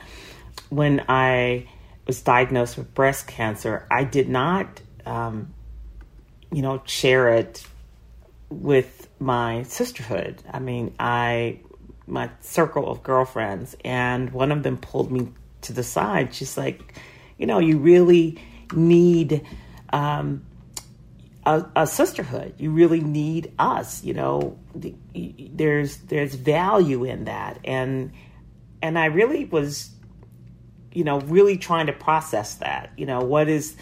[0.68, 1.68] When I
[2.06, 5.54] was diagnosed with breast cancer, I did not, um,
[6.50, 7.64] you know, share it
[8.50, 10.42] with my sisterhood.
[10.52, 11.60] I mean, I,
[12.06, 15.28] my circle of girlfriends, and one of them pulled me
[15.62, 16.34] to the side.
[16.34, 16.94] She's like,
[17.38, 19.46] you know, you really need
[19.92, 20.44] um,
[21.46, 22.54] a, a, sisterhood.
[22.58, 24.02] You really need us.
[24.02, 24.94] You know, the,
[25.52, 28.12] there's there's value in that, and
[28.82, 29.90] and I really was,
[30.92, 32.92] you know, really trying to process that.
[32.96, 33.76] You know, what is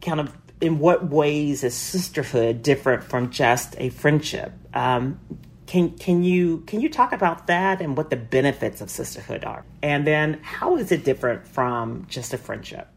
[0.00, 4.52] kind of in what ways is sisterhood different from just a friendship?
[4.74, 5.20] Um,
[5.66, 9.64] can can you can you talk about that and what the benefits of sisterhood are,
[9.82, 12.88] and then how is it different from just a friendship?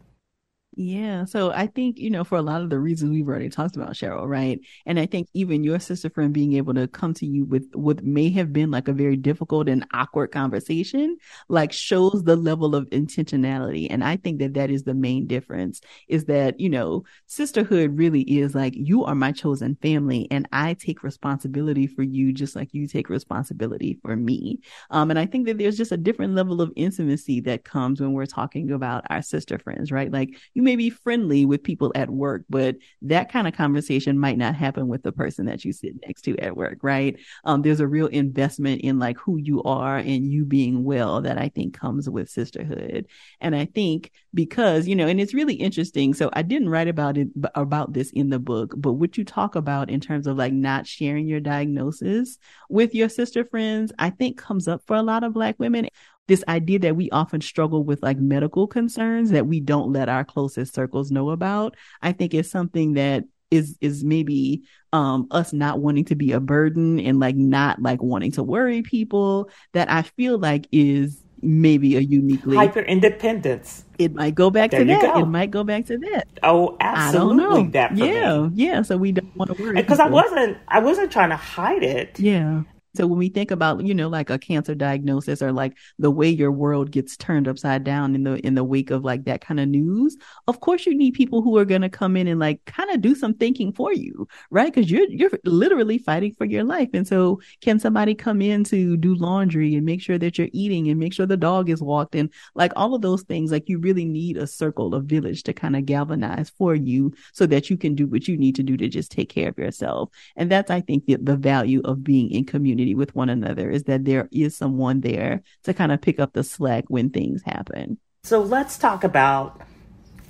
[0.74, 1.26] Yeah.
[1.26, 3.90] So I think, you know, for a lot of the reasons we've already talked about,
[3.92, 4.58] Cheryle, right?
[4.86, 8.02] And I think even your sister friend being able to come to you with what
[8.02, 11.18] may have been like a very difficult and awkward conversation,
[11.50, 13.86] like shows the level of intentionality.
[13.90, 18.22] And I think that that is the main difference is that, you know, sisterhood really
[18.22, 22.72] is like, you are my chosen family and I take responsibility for you just like
[22.72, 24.60] you take responsibility for me.
[24.90, 28.12] Um, and I think that there's just a different level of intimacy that comes when
[28.12, 30.10] we're talking about our sister friends, right?
[30.10, 34.16] Like you you may be friendly with people at work, but that kind of conversation
[34.16, 37.18] might not happen with the person that you sit next to at work, right?
[37.44, 41.36] Um, there's a real investment in like who you are and you being well that
[41.36, 43.08] I think comes with sisterhood.
[43.40, 46.14] And I think because, you know, and it's really interesting.
[46.14, 49.56] So I didn't write about it, about this in the book, but what you talk
[49.56, 52.38] about in terms of like not sharing your diagnosis
[52.70, 55.88] with your sister friends, I think comes up for a lot of black women
[56.32, 60.24] this idea that we often struggle with like medical concerns that we don't let our
[60.24, 64.62] closest circles know about, I think is something that is is maybe
[64.94, 68.80] um us not wanting to be a burden and like not like wanting to worry
[68.80, 73.84] people that I feel like is maybe a uniquely hyper independence.
[73.98, 75.02] It might go back there to that.
[75.02, 75.20] Go.
[75.20, 76.28] It might go back to that.
[76.42, 77.44] Oh, absolutely.
[77.44, 77.70] I don't know.
[77.72, 78.50] That yeah, me.
[78.54, 78.80] yeah.
[78.80, 80.56] So we don't want to worry because I wasn't.
[80.66, 82.18] I wasn't trying to hide it.
[82.18, 82.62] Yeah.
[82.94, 86.28] So when we think about, you know, like a cancer diagnosis or like the way
[86.28, 89.58] your world gets turned upside down in the in the wake of like that kind
[89.58, 92.62] of news, of course you need people who are going to come in and like
[92.66, 94.74] kind of do some thinking for you, right?
[94.74, 96.90] Cuz you're you're literally fighting for your life.
[96.92, 100.88] And so can somebody come in to do laundry and make sure that you're eating
[100.88, 103.78] and make sure the dog is walked and like all of those things like you
[103.78, 107.78] really need a circle of village to kind of galvanize for you so that you
[107.78, 110.10] can do what you need to do to just take care of yourself.
[110.36, 113.70] And that's I think the, the value of being in community community with one another
[113.70, 117.42] is that there is someone there to kind of pick up the slack when things
[117.44, 117.98] happen.
[118.24, 119.60] So let's talk about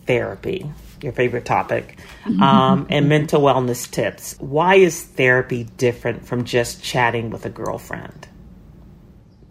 [0.06, 0.70] therapy,
[1.02, 1.98] your favorite topic,
[2.40, 4.36] um, and mental wellness tips.
[4.38, 8.28] Why is therapy different from just chatting with a girlfriend?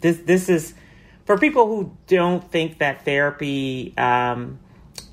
[0.01, 0.73] This this is
[1.25, 4.59] for people who don't think that therapy, um,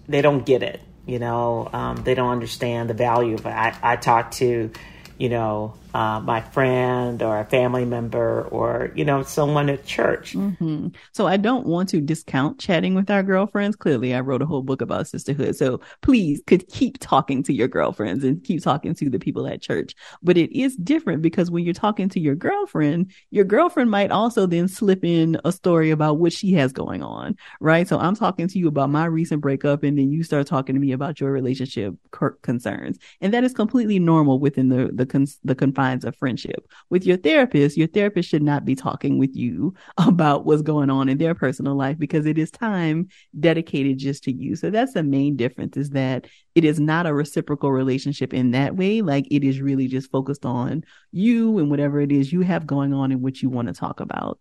[0.09, 0.81] they don't get it.
[1.07, 3.51] You know, um, they don't understand the value of it.
[3.51, 4.71] I, I talk to,
[5.19, 10.35] you know, uh, my friend or a family member or you know someone at church.
[10.35, 10.89] Mm-hmm.
[11.13, 13.77] so i don't want to discount chatting with our girlfriends.
[13.77, 15.57] Clearly i wrote a whole book about sisterhood.
[15.57, 19.63] So please could keep talking to your girlfriends and keep talking to the people at
[19.63, 19.95] church.
[20.23, 24.47] But it is different because when you're talking to your girlfriend your girlfriend might also
[24.47, 27.89] then slip in a story about what she has going on right?
[27.89, 30.81] So i'm talking to you about my recent breakup and then you start talking to
[30.81, 31.95] me about your relationship
[32.43, 32.99] concerns.
[33.21, 36.67] And that is completely normal within the the, the confines of friendship.
[36.91, 41.09] With your therapist, your therapist should not be talking with you about what's going on
[41.09, 44.57] in their personal life because it is time dedicated just to you.
[44.57, 48.77] So that's the main difference is that it is not a reciprocal relationship in that
[48.77, 49.03] way.
[49.03, 52.93] Like it is really just focused on you and whatever it is you have going
[52.93, 54.41] on and what you want to talk about.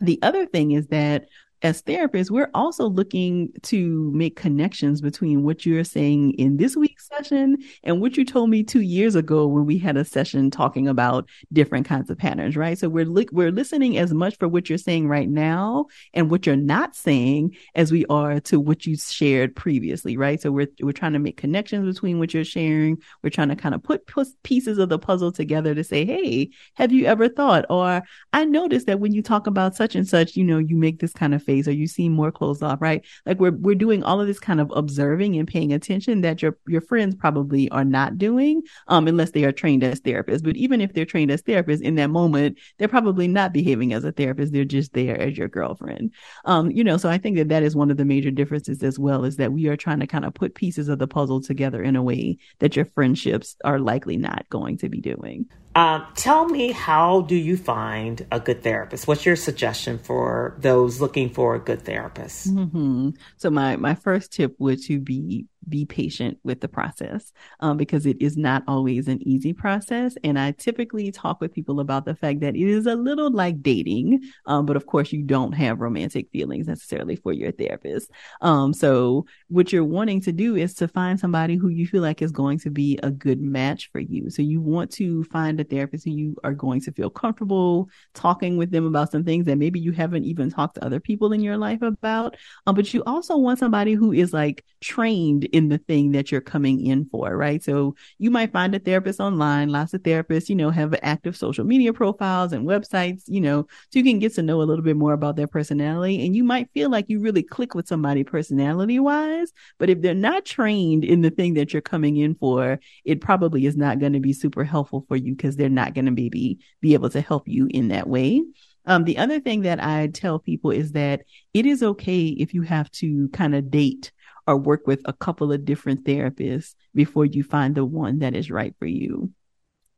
[0.00, 1.26] The other thing is that
[1.62, 7.08] as therapists, we're also looking to make connections between what you're saying in this week's
[7.08, 10.86] session and what you told me two years ago when we had a session talking
[10.86, 12.78] about different kinds of patterns, right?
[12.78, 16.44] So we're li- we're listening as much for what you're saying right now and what
[16.44, 20.40] you're not saying as we are to what you shared previously, right?
[20.40, 22.98] So we're we're trying to make connections between what you're sharing.
[23.22, 26.50] We're trying to kind of put, put pieces of the puzzle together to say, hey,
[26.74, 27.64] have you ever thought?
[27.70, 31.00] Or I noticed that when you talk about such and such, you know, you make
[31.00, 33.04] this kind of face or you seem more closed off, right?
[33.24, 36.58] Like we're we're doing all of this kind of observing and paying attention that your
[36.66, 40.42] your friends probably are not doing, um, unless they are trained as therapists.
[40.42, 44.04] But even if they're trained as therapists, in that moment, they're probably not behaving as
[44.04, 44.52] a therapist.
[44.52, 46.12] They're just there as your girlfriend.
[46.44, 48.98] Um, you know, so I think that that is one of the major differences as
[48.98, 51.82] well, is that we are trying to kind of put pieces of the puzzle together
[51.82, 55.46] in a way that your friendships are likely not going to be doing.
[55.76, 59.06] Um, tell me, how do you find a good therapist?
[59.06, 62.48] What's your suggestion for those looking for a good therapist?
[62.48, 63.10] Mm-hmm.
[63.36, 68.06] So my my first tip would to be be patient with the process um, because
[68.06, 70.16] it is not always an easy process.
[70.24, 73.62] And I typically talk with people about the fact that it is a little like
[73.62, 78.10] dating, um, but of course, you don't have romantic feelings necessarily for your therapist.
[78.40, 82.22] Um, so, what you're wanting to do is to find somebody who you feel like
[82.22, 84.30] is going to be a good match for you.
[84.30, 88.56] So, you want to find a therapist who you are going to feel comfortable talking
[88.56, 91.40] with them about some things that maybe you haven't even talked to other people in
[91.40, 92.36] your life about.
[92.66, 96.42] Um, but you also want somebody who is like trained in the thing that you're
[96.42, 97.62] coming in for, right?
[97.64, 99.70] So you might find a therapist online.
[99.70, 103.98] Lots of therapists, you know, have active social media profiles and websites, you know, so
[103.98, 106.26] you can get to know a little bit more about their personality.
[106.26, 110.14] And you might feel like you really click with somebody personality wise, but if they're
[110.14, 114.12] not trained in the thing that you're coming in for, it probably is not going
[114.12, 117.22] to be super helpful for you because they're not going to maybe be able to
[117.22, 118.42] help you in that way.
[118.86, 122.62] Um, the other thing that I tell people is that it is okay if you
[122.62, 124.12] have to kind of date
[124.46, 128.50] or work with a couple of different therapists before you find the one that is
[128.50, 129.32] right for you.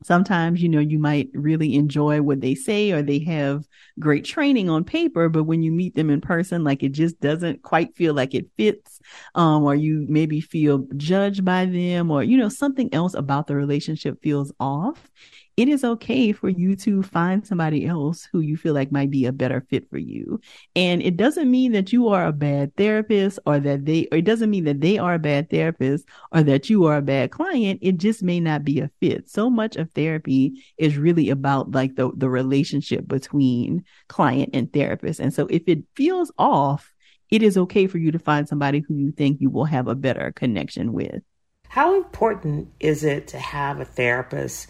[0.04, 3.66] Sometimes, you know, you might really enjoy what they say or they have
[3.98, 7.62] great training on paper, but when you meet them in person, like it just doesn't
[7.62, 9.00] quite feel like it fits.
[9.34, 13.56] Um, or you maybe feel judged by them or, you know, something else about the
[13.56, 15.10] relationship feels off
[15.58, 19.26] it is okay for you to find somebody else who you feel like might be
[19.26, 20.40] a better fit for you.
[20.76, 24.24] And it doesn't mean that you are a bad therapist or that they, or it
[24.24, 27.80] doesn't mean that they are a bad therapist or that you are a bad client.
[27.82, 29.28] It just may not be a fit.
[29.28, 35.18] So much of therapy is really about like the, the relationship between client and therapist.
[35.18, 36.92] And so if it feels off,
[37.30, 39.96] it is okay for you to find somebody who you think you will have a
[39.96, 41.20] better connection with.
[41.66, 44.68] How important is it to have a therapist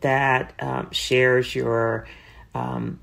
[0.00, 2.06] that um, shares your
[2.54, 3.00] um,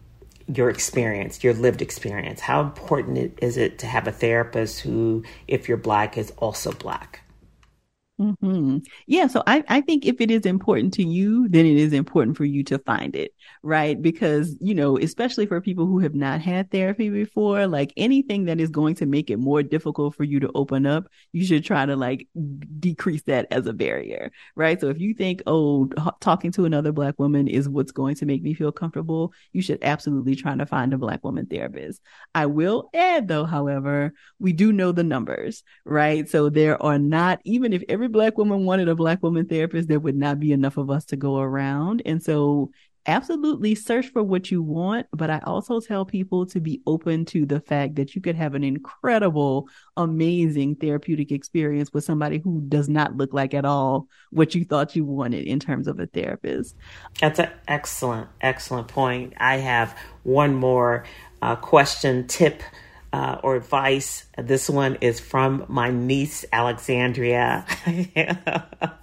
[0.54, 2.40] your experience, your lived experience.
[2.40, 7.22] How important is it to have a therapist who, if you're black, is also black?
[8.20, 8.80] Mm-hmm.
[9.06, 9.28] Yeah.
[9.28, 12.46] So I, I think if it is important to you, then it is important for
[12.46, 14.02] you to find it, right?
[14.02, 18.60] Because, you know, especially for people who have not had therapy before, like anything that
[18.60, 21.86] is going to make it more difficult for you to open up, you should try
[21.86, 22.28] to like
[22.80, 24.82] decrease that as a barrier, right?
[24.82, 25.88] So if you think, oh,
[26.20, 29.84] talking to another black woman is what's going to make me feel comfortable, you should
[29.84, 32.02] absolutely try to find a black woman therapist.
[32.34, 36.28] I will add though, however, we do know the numbers, right?
[36.28, 40.00] So there are not, even if every black woman wanted a black woman therapist, there
[40.00, 42.02] would not be enough of us to go around.
[42.06, 42.72] And so
[43.08, 47.46] absolutely search for what you want, but I also tell people to be open to
[47.46, 52.90] the fact that you could have an incredible, amazing therapeutic experience with somebody who does
[52.90, 56.76] not look like at all what you thought you wanted in terms of a therapist.
[57.22, 59.34] That's an excellent, excellent point.
[59.38, 61.06] I have one more
[61.42, 62.62] uh, question, tip
[63.18, 64.26] uh, or advice.
[64.38, 67.66] This one is from my niece, Alexandria.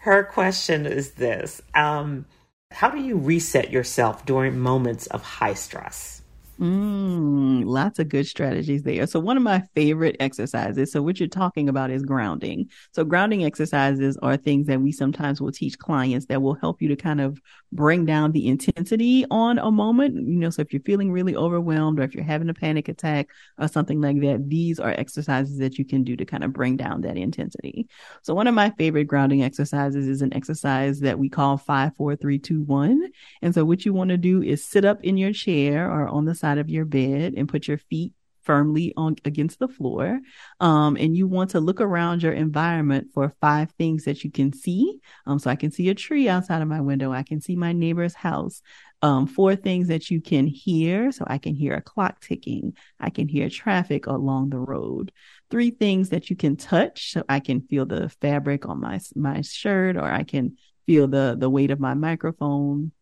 [0.00, 2.26] Her question is this um,
[2.70, 6.19] How do you reset yourself during moments of high stress?
[6.60, 9.06] Mm, lots of good strategies there.
[9.06, 10.92] So one of my favorite exercises.
[10.92, 12.68] So what you're talking about is grounding.
[12.92, 16.88] So grounding exercises are things that we sometimes will teach clients that will help you
[16.88, 17.40] to kind of
[17.72, 20.16] bring down the intensity on a moment.
[20.16, 23.30] You know, so if you're feeling really overwhelmed or if you're having a panic attack
[23.56, 26.76] or something like that, these are exercises that you can do to kind of bring
[26.76, 27.88] down that intensity.
[28.20, 32.16] So one of my favorite grounding exercises is an exercise that we call five, four,
[32.16, 33.08] three, two, one.
[33.40, 36.26] And so what you want to do is sit up in your chair or on
[36.26, 40.20] the side of your bed and put your feet firmly on against the floor.
[40.60, 44.52] Um, and you want to look around your environment for five things that you can
[44.52, 44.98] see.
[45.26, 47.12] Um, so I can see a tree outside of my window.
[47.12, 48.62] I can see my neighbor's house.
[49.02, 51.10] Um, four things that you can hear.
[51.12, 52.76] So I can hear a clock ticking.
[52.98, 55.12] I can hear traffic along the road.
[55.50, 57.12] Three things that you can touch.
[57.12, 61.36] So I can feel the fabric on my, my shirt or I can feel the,
[61.38, 62.92] the weight of my microphone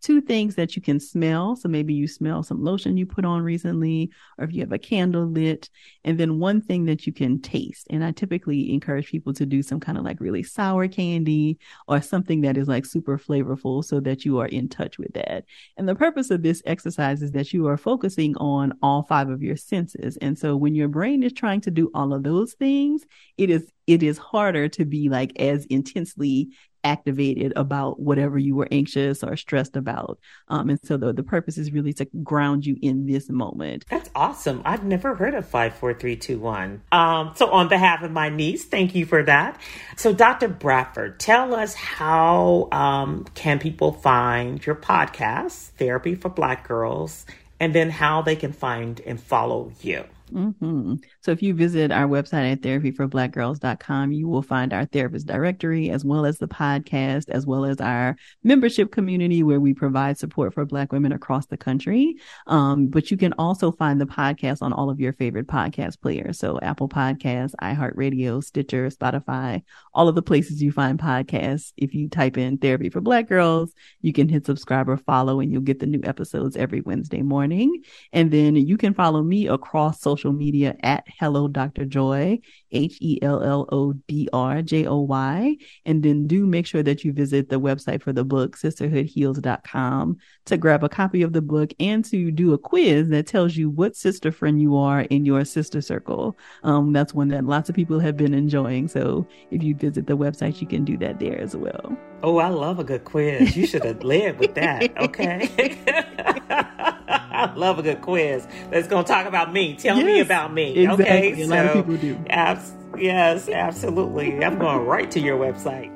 [0.00, 1.56] two things that you can smell.
[1.56, 4.78] So maybe you smell some lotion you put on recently, or if you have a
[4.78, 5.68] candle lit,
[6.04, 7.86] and then one thing that you can taste.
[7.90, 12.00] And I typically encourage people to do some kind of like really sour candy or
[12.00, 15.44] something that is like super flavorful so that you are in touch with that.
[15.76, 19.42] And the purpose of this exercise is that you are focusing on all five of
[19.42, 20.16] your senses.
[20.18, 23.04] And so when your brain is trying to do all of those things,
[23.36, 26.50] it is it is harder to be like as intensely
[26.84, 30.18] activated about whatever you were anxious or stressed about.
[30.48, 33.84] Um, and so the, the purpose is really to ground you in this moment.
[33.88, 34.62] That's awesome.
[34.64, 36.82] I've never heard of 54321.
[36.92, 39.60] Um, so on behalf of my niece, thank you for that.
[39.96, 40.48] So Dr.
[40.48, 47.26] Bradford, tell us how um, can people find your podcast, Therapy for Black Girls,
[47.60, 50.04] and then how they can find and follow you.
[50.32, 50.94] Mm-hmm.
[51.28, 56.02] So if you visit our website at therapyforblackgirls.com, you will find our therapist directory as
[56.02, 60.64] well as the podcast, as well as our membership community where we provide support for
[60.64, 62.16] Black women across the country.
[62.46, 66.38] Um, but you can also find the podcast on all of your favorite podcast players.
[66.38, 69.60] So Apple Podcasts, iHeartRadio, Stitcher, Spotify,
[69.92, 71.74] all of the places you find podcasts.
[71.76, 75.52] If you type in therapy for Black girls, you can hit subscribe or follow and
[75.52, 77.82] you'll get the new episodes every Wednesday morning.
[78.14, 81.84] And then you can follow me across social media at Hello Dr.
[81.84, 82.38] Joy,
[82.70, 85.56] H E L L O D R J O Y.
[85.84, 90.16] And then do make sure that you visit the website for the book, sisterhoodheals.com,
[90.46, 93.68] to grab a copy of the book and to do a quiz that tells you
[93.68, 96.38] what sister friend you are in your sister circle.
[96.62, 98.86] Um, that's one that lots of people have been enjoying.
[98.86, 101.96] So if you visit the website, you can do that there as well.
[102.22, 103.56] Oh, I love a good quiz.
[103.56, 104.96] You should have led with that.
[104.98, 105.78] Okay.
[106.50, 109.76] I love a good quiz that's going to talk about me.
[109.76, 110.76] Tell yes, me about me.
[110.76, 111.04] Exactly.
[111.04, 111.42] Okay.
[111.42, 112.24] A so, lot of people do.
[112.28, 114.44] Abs- yes, absolutely.
[114.44, 115.94] I'm going right to your website.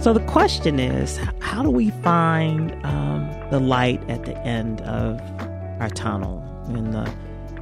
[0.00, 5.20] So the question is how do we find um, the light at the end of
[5.80, 6.44] our tunnel?
[6.68, 7.10] In the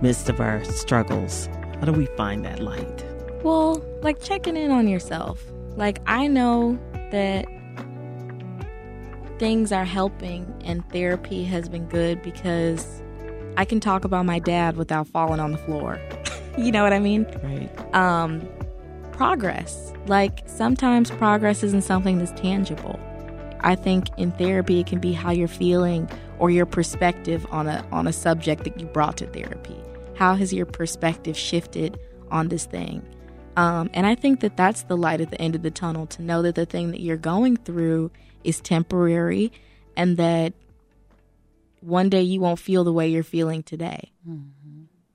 [0.03, 1.49] midst of our struggles?
[1.81, 3.05] How do we find that light?
[3.43, 5.43] Well, like checking in on yourself.
[5.77, 6.79] Like, I know
[7.11, 7.47] that
[9.39, 13.03] things are helping and therapy has been good because
[13.57, 16.01] I can talk about my dad without falling on the floor.
[16.59, 17.25] you know what I mean?
[17.43, 17.95] Right.
[17.95, 18.47] Um,
[19.13, 19.93] progress.
[20.07, 23.01] Like sometimes progress isn't something that's tangible.
[23.61, 27.85] I think in therapy it can be how you're feeling or your perspective on a
[27.91, 29.77] on a subject that you brought to therapy.
[30.17, 31.99] How has your perspective shifted
[32.31, 33.03] on this thing?
[33.57, 36.23] Um, and I think that that's the light at the end of the tunnel to
[36.23, 38.11] know that the thing that you're going through
[38.45, 39.51] is temporary
[39.97, 40.53] and that
[41.81, 44.13] one day you won't feel the way you're feeling today.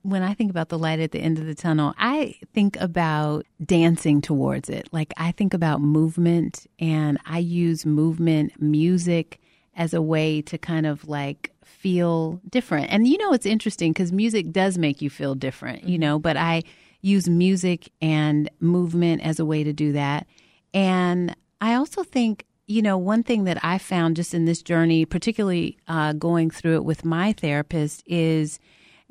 [0.02, 3.46] when I think about the light at the end of the tunnel, I think about
[3.64, 4.88] dancing towards it.
[4.92, 9.40] Like I think about movement and I use movement, music
[9.76, 12.90] as a way to kind of like feel different.
[12.90, 16.36] And you know, it's interesting because music does make you feel different, you know, but
[16.36, 16.62] I
[17.00, 20.26] use music and movement as a way to do that.
[20.72, 25.04] And I also think, you know, one thing that I found just in this journey,
[25.04, 28.60] particularly uh, going through it with my therapist, is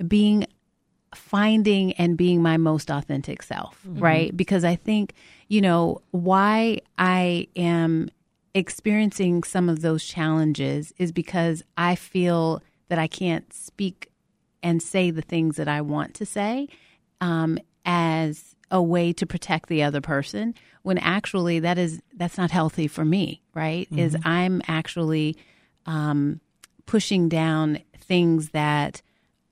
[0.08, 0.48] being
[1.14, 4.36] finding and being my most authentic self, right?
[4.36, 5.14] Because I think,
[5.50, 8.10] you know, why I am
[8.54, 14.12] experiencing some of those challenges is because I feel that I can't speak
[14.62, 16.68] and say the things that I want to say
[17.20, 22.52] um, as a way to protect the other person when actually that is that's not
[22.52, 23.88] healthy for me right?
[23.98, 25.36] Is i'm actually
[25.86, 26.40] um,
[26.86, 29.02] pushing down things that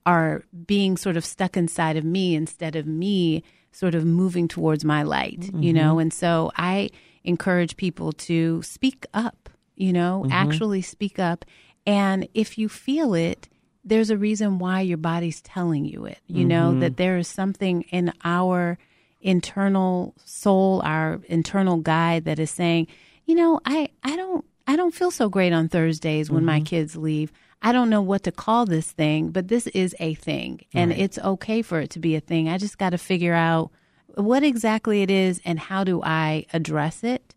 [0.06, 3.42] are being sort of stuck inside of me instead of me
[3.72, 5.98] sort of moving towards my light, you know?
[5.98, 6.90] And so I
[7.24, 10.32] encourage people to speak up, you know, mm-hmm.
[10.32, 11.44] actually speak up.
[11.86, 13.48] And if you feel it,
[13.84, 16.80] there's a reason why your body's telling you it, you know, mm-hmm.
[16.80, 18.78] that there is something in our
[19.20, 22.88] internal soul, our internal guide that is saying,
[23.24, 26.64] you know, I, I don't I don't feel so great on Thursdays when my mm-hmm.
[26.64, 27.32] kids leave.
[27.62, 31.18] I don't know what to call this thing, but this is a thing and it's
[31.18, 32.48] okay for it to be a thing.
[32.48, 33.70] I just got to figure out
[34.14, 37.34] what exactly it is and how do I address it.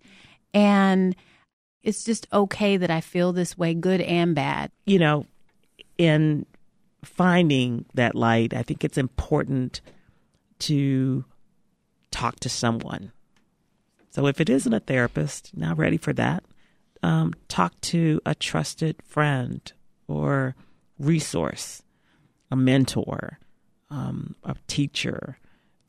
[0.53, 1.15] And
[1.81, 4.71] it's just okay that I feel this way, good and bad.
[4.85, 5.25] you know,
[5.97, 6.45] in
[7.03, 9.81] finding that light, I think it's important
[10.59, 11.25] to
[12.11, 13.11] talk to someone.
[14.11, 16.43] So if it isn't a therapist, not ready for that,
[17.01, 19.71] um, talk to a trusted friend
[20.07, 20.55] or
[20.99, 21.83] resource,
[22.51, 23.39] a mentor,
[23.89, 25.37] um, a teacher,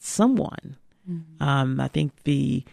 [0.04, 0.76] someone.
[1.40, 2.64] Um, I think the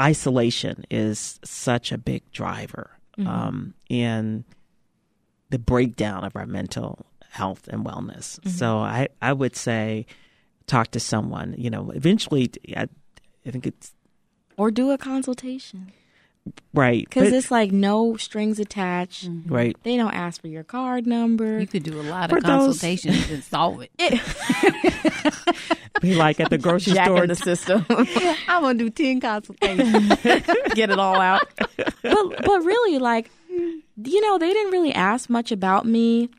[0.00, 4.44] isolation is such a big driver um, in
[5.50, 8.38] the breakdown of our mental health and wellness.
[8.48, 10.06] So I, I would say
[10.66, 11.54] talk to someone.
[11.58, 12.88] You know, eventually, I,
[13.44, 13.92] I think it's
[14.56, 15.92] Or do a consultation.
[16.74, 17.04] Right.
[17.08, 19.28] Because it's like no strings attached.
[19.28, 19.52] Mm-hmm.
[19.52, 19.76] right.
[19.82, 21.60] They don't ask for your card number.
[21.60, 23.98] You could do a lot For of those- consultations and solve it.
[26.00, 27.22] Be like at the grocery Jack store.
[27.24, 27.84] in the system.
[28.48, 30.08] I'm gonna do ten consultations.
[30.74, 31.42] Get it all out.
[32.02, 36.30] but but really, like, you know, they didn't really ask much about me.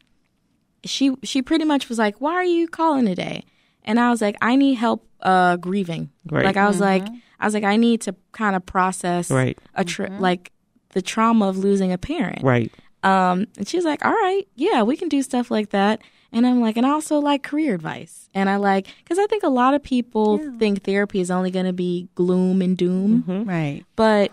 [0.84, 3.43] She she pretty much was like, "Why are you calling today?"
[3.84, 6.46] And I was like, "I need help uh grieving." Right.
[6.46, 7.08] Like I was like,
[7.40, 9.58] I was like, I need to kind of process Right.
[9.76, 10.52] a tra- like
[10.94, 12.44] the trauma of losing a parent.
[12.44, 12.72] Right.
[13.04, 16.02] Um, and she's like, all right, yeah, we can do stuff like that.
[16.32, 18.30] And I'm like, and I also like career advice.
[18.34, 21.66] And I like, because I think a lot of people think therapy is only going
[21.66, 23.24] to be gloom and doom.
[23.48, 23.84] right.
[23.96, 24.32] But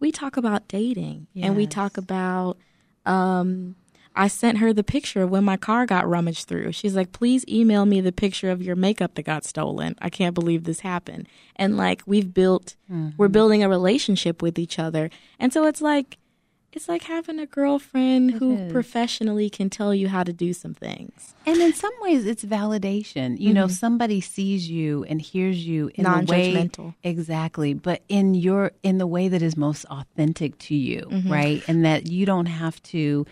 [0.00, 2.58] we talk about dating and we talk about,
[3.06, 3.76] um,
[4.14, 6.72] I sent her the picture of when my car got rummaged through.
[6.72, 9.94] She's like, please email me the picture of your makeup that got stolen.
[10.00, 11.28] I can't believe this happened.
[11.56, 13.10] And like, we've built, mm-hmm.
[13.16, 15.10] we're building a relationship with each other.
[15.38, 16.18] And so it's like,
[16.72, 18.72] it's like having a girlfriend who is.
[18.72, 21.34] professionally can tell you how to do some things.
[21.46, 23.40] And in some ways, it's validation.
[23.40, 23.72] You know, mm-hmm.
[23.72, 26.70] somebody sees you and hears you in the way
[27.02, 31.32] exactly, but in your in the way that is most authentic to you, mm-hmm.
[31.32, 31.62] right?
[31.68, 33.24] And that you don't have to,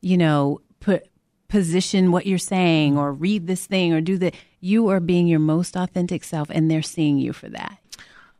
[0.00, 1.06] you know, put
[1.48, 4.34] position what you're saying or read this thing or do that.
[4.60, 7.78] You are being your most authentic self, and they're seeing you for that.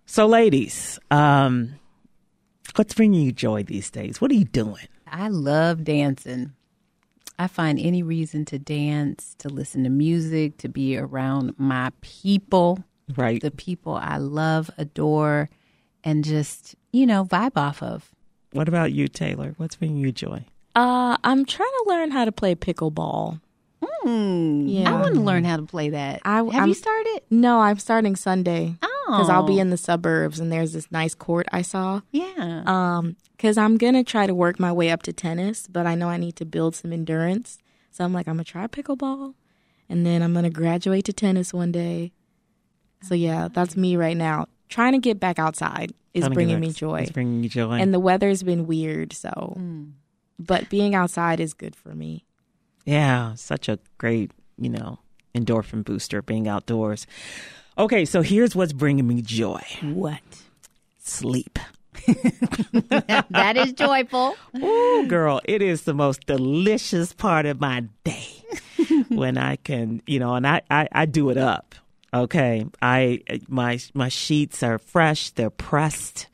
[0.06, 1.74] So, ladies, um,
[2.76, 4.20] what's bringing you joy these days?
[4.20, 4.86] What are you doing?
[5.10, 6.52] I love dancing.
[7.38, 12.84] I find any reason to dance, to listen to music, to be around my people,
[13.16, 13.40] Right.
[13.40, 15.48] the people I love, adore,
[16.04, 18.10] and just you know, vibe off of.
[18.52, 19.54] What about you, Taylor?
[19.56, 20.44] What's bringing you joy?
[20.74, 23.40] Uh, I'm trying to learn how to play pickleball.
[23.82, 24.66] Hmm.
[24.66, 24.90] Yeah.
[24.94, 26.20] I want to learn how to play that.
[26.24, 27.20] I- Have I'm- you started?
[27.30, 29.04] No, I'm starting Sunday Oh.
[29.08, 32.00] because I'll be in the suburbs and there's this nice court I saw.
[32.12, 32.62] Yeah.
[32.66, 36.08] Um, because I'm gonna try to work my way up to tennis, but I know
[36.08, 37.58] I need to build some endurance.
[37.90, 39.34] So I'm like, I'm gonna try pickleball,
[39.88, 42.12] and then I'm gonna graduate to tennis one day.
[43.02, 44.46] So yeah, that's me right now.
[44.68, 47.72] Trying to get back outside is bringing me joy, It's bringing you joy.
[47.72, 49.12] and the weather's been weird.
[49.12, 49.92] So, Mm.
[50.46, 52.24] But being outside is good for me.
[52.84, 54.98] Yeah, such a great, you know,
[55.34, 57.06] endorphin booster being outdoors.
[57.78, 60.20] Okay, so here's what's bringing me joy what?
[60.98, 61.58] sleep.
[62.06, 64.36] that is joyful.
[64.56, 68.44] Ooh, girl, it is the most delicious part of my day
[69.08, 71.74] when I can, you know, and I, I, I do it up.
[72.12, 76.26] Okay, I my my sheets are fresh, they're pressed.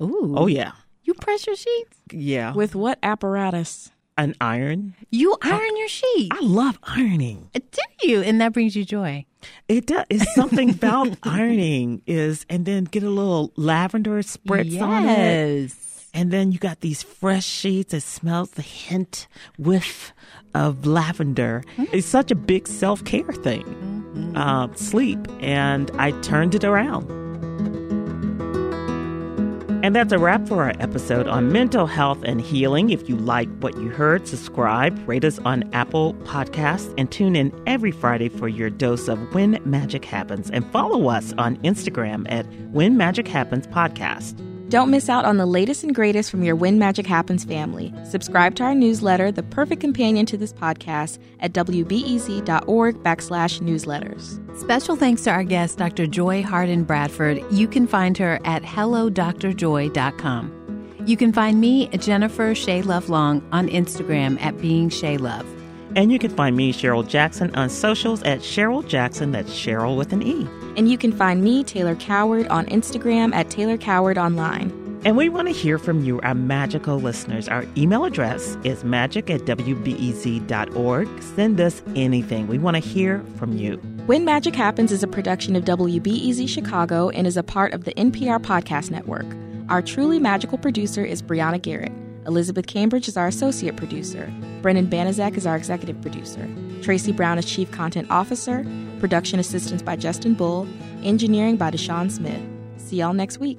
[0.00, 0.32] Ooh.
[0.36, 0.72] Oh yeah,
[1.04, 1.98] You press your sheets?
[2.12, 2.52] yeah.
[2.54, 3.90] With what apparatus?
[4.16, 6.28] an iron, You iron your sheets.
[6.30, 7.50] I love ironing.
[7.52, 8.22] Uh, do you?
[8.22, 9.26] And that brings you joy.
[9.68, 10.04] It does.
[10.08, 15.62] It's something about ironing is, and then get a little lavender spritz on it.
[15.62, 16.08] Yes.
[16.14, 17.92] And then you got these fresh sheets.
[17.92, 19.26] It smells the hint,
[19.58, 20.12] whiff
[20.54, 21.64] of lavender.
[21.76, 21.96] Mm-hmm.
[21.96, 23.64] It's such a big self care thing.
[23.64, 24.36] Mm-hmm.
[24.36, 25.18] Uh, sleep.
[25.40, 27.23] And I turned it around.
[29.84, 32.88] And that's a wrap for our episode on mental health and healing.
[32.88, 37.52] If you like what you heard, subscribe, rate us on Apple Podcasts, and tune in
[37.66, 40.50] every Friday for your dose of When Magic Happens.
[40.50, 44.53] And follow us on Instagram at When Magic Happens Podcast.
[44.70, 47.92] Don't miss out on the latest and greatest from your When Magic Happens family.
[48.04, 54.58] Subscribe to our newsletter, the perfect companion to this podcast, at wbez.org backslash newsletters.
[54.58, 56.06] Special thanks to our guest, Dr.
[56.06, 57.42] Joy Harden Bradford.
[57.50, 60.60] You can find her at hellodrjoy.com.
[61.06, 65.46] You can find me, Jennifer Shea Love Long, on Instagram at Being Shea Love.
[65.94, 69.30] And you can find me, Cheryle Jackson, on socials at Cheryle Jackson.
[69.32, 70.48] That's Cheryle with an E.
[70.76, 74.84] And you can find me, Taylor Coward, on Instagram at Taylor Coward Online.
[75.04, 77.46] And we want to hear from you, our magical listeners.
[77.46, 81.22] Our email address is magic at wbez.org.
[81.22, 82.46] Send us anything.
[82.46, 83.76] We want to hear from you.
[84.06, 87.92] When Magic Happens is a production of WBEZ Chicago and is a part of the
[87.94, 89.26] NPR Podcast Network.
[89.68, 91.92] Our truly magical producer is Brianna Garrett.
[92.26, 94.32] Elizabeth Cambridge is our associate producer.
[94.62, 96.48] Brennan Banaszak is our executive producer.
[96.82, 98.64] Tracy Brown is chief content officer.
[99.00, 100.66] Production assistance by Justin Bull.
[101.02, 102.40] Engineering by Deshaun Smith.
[102.76, 103.58] See y'all next week.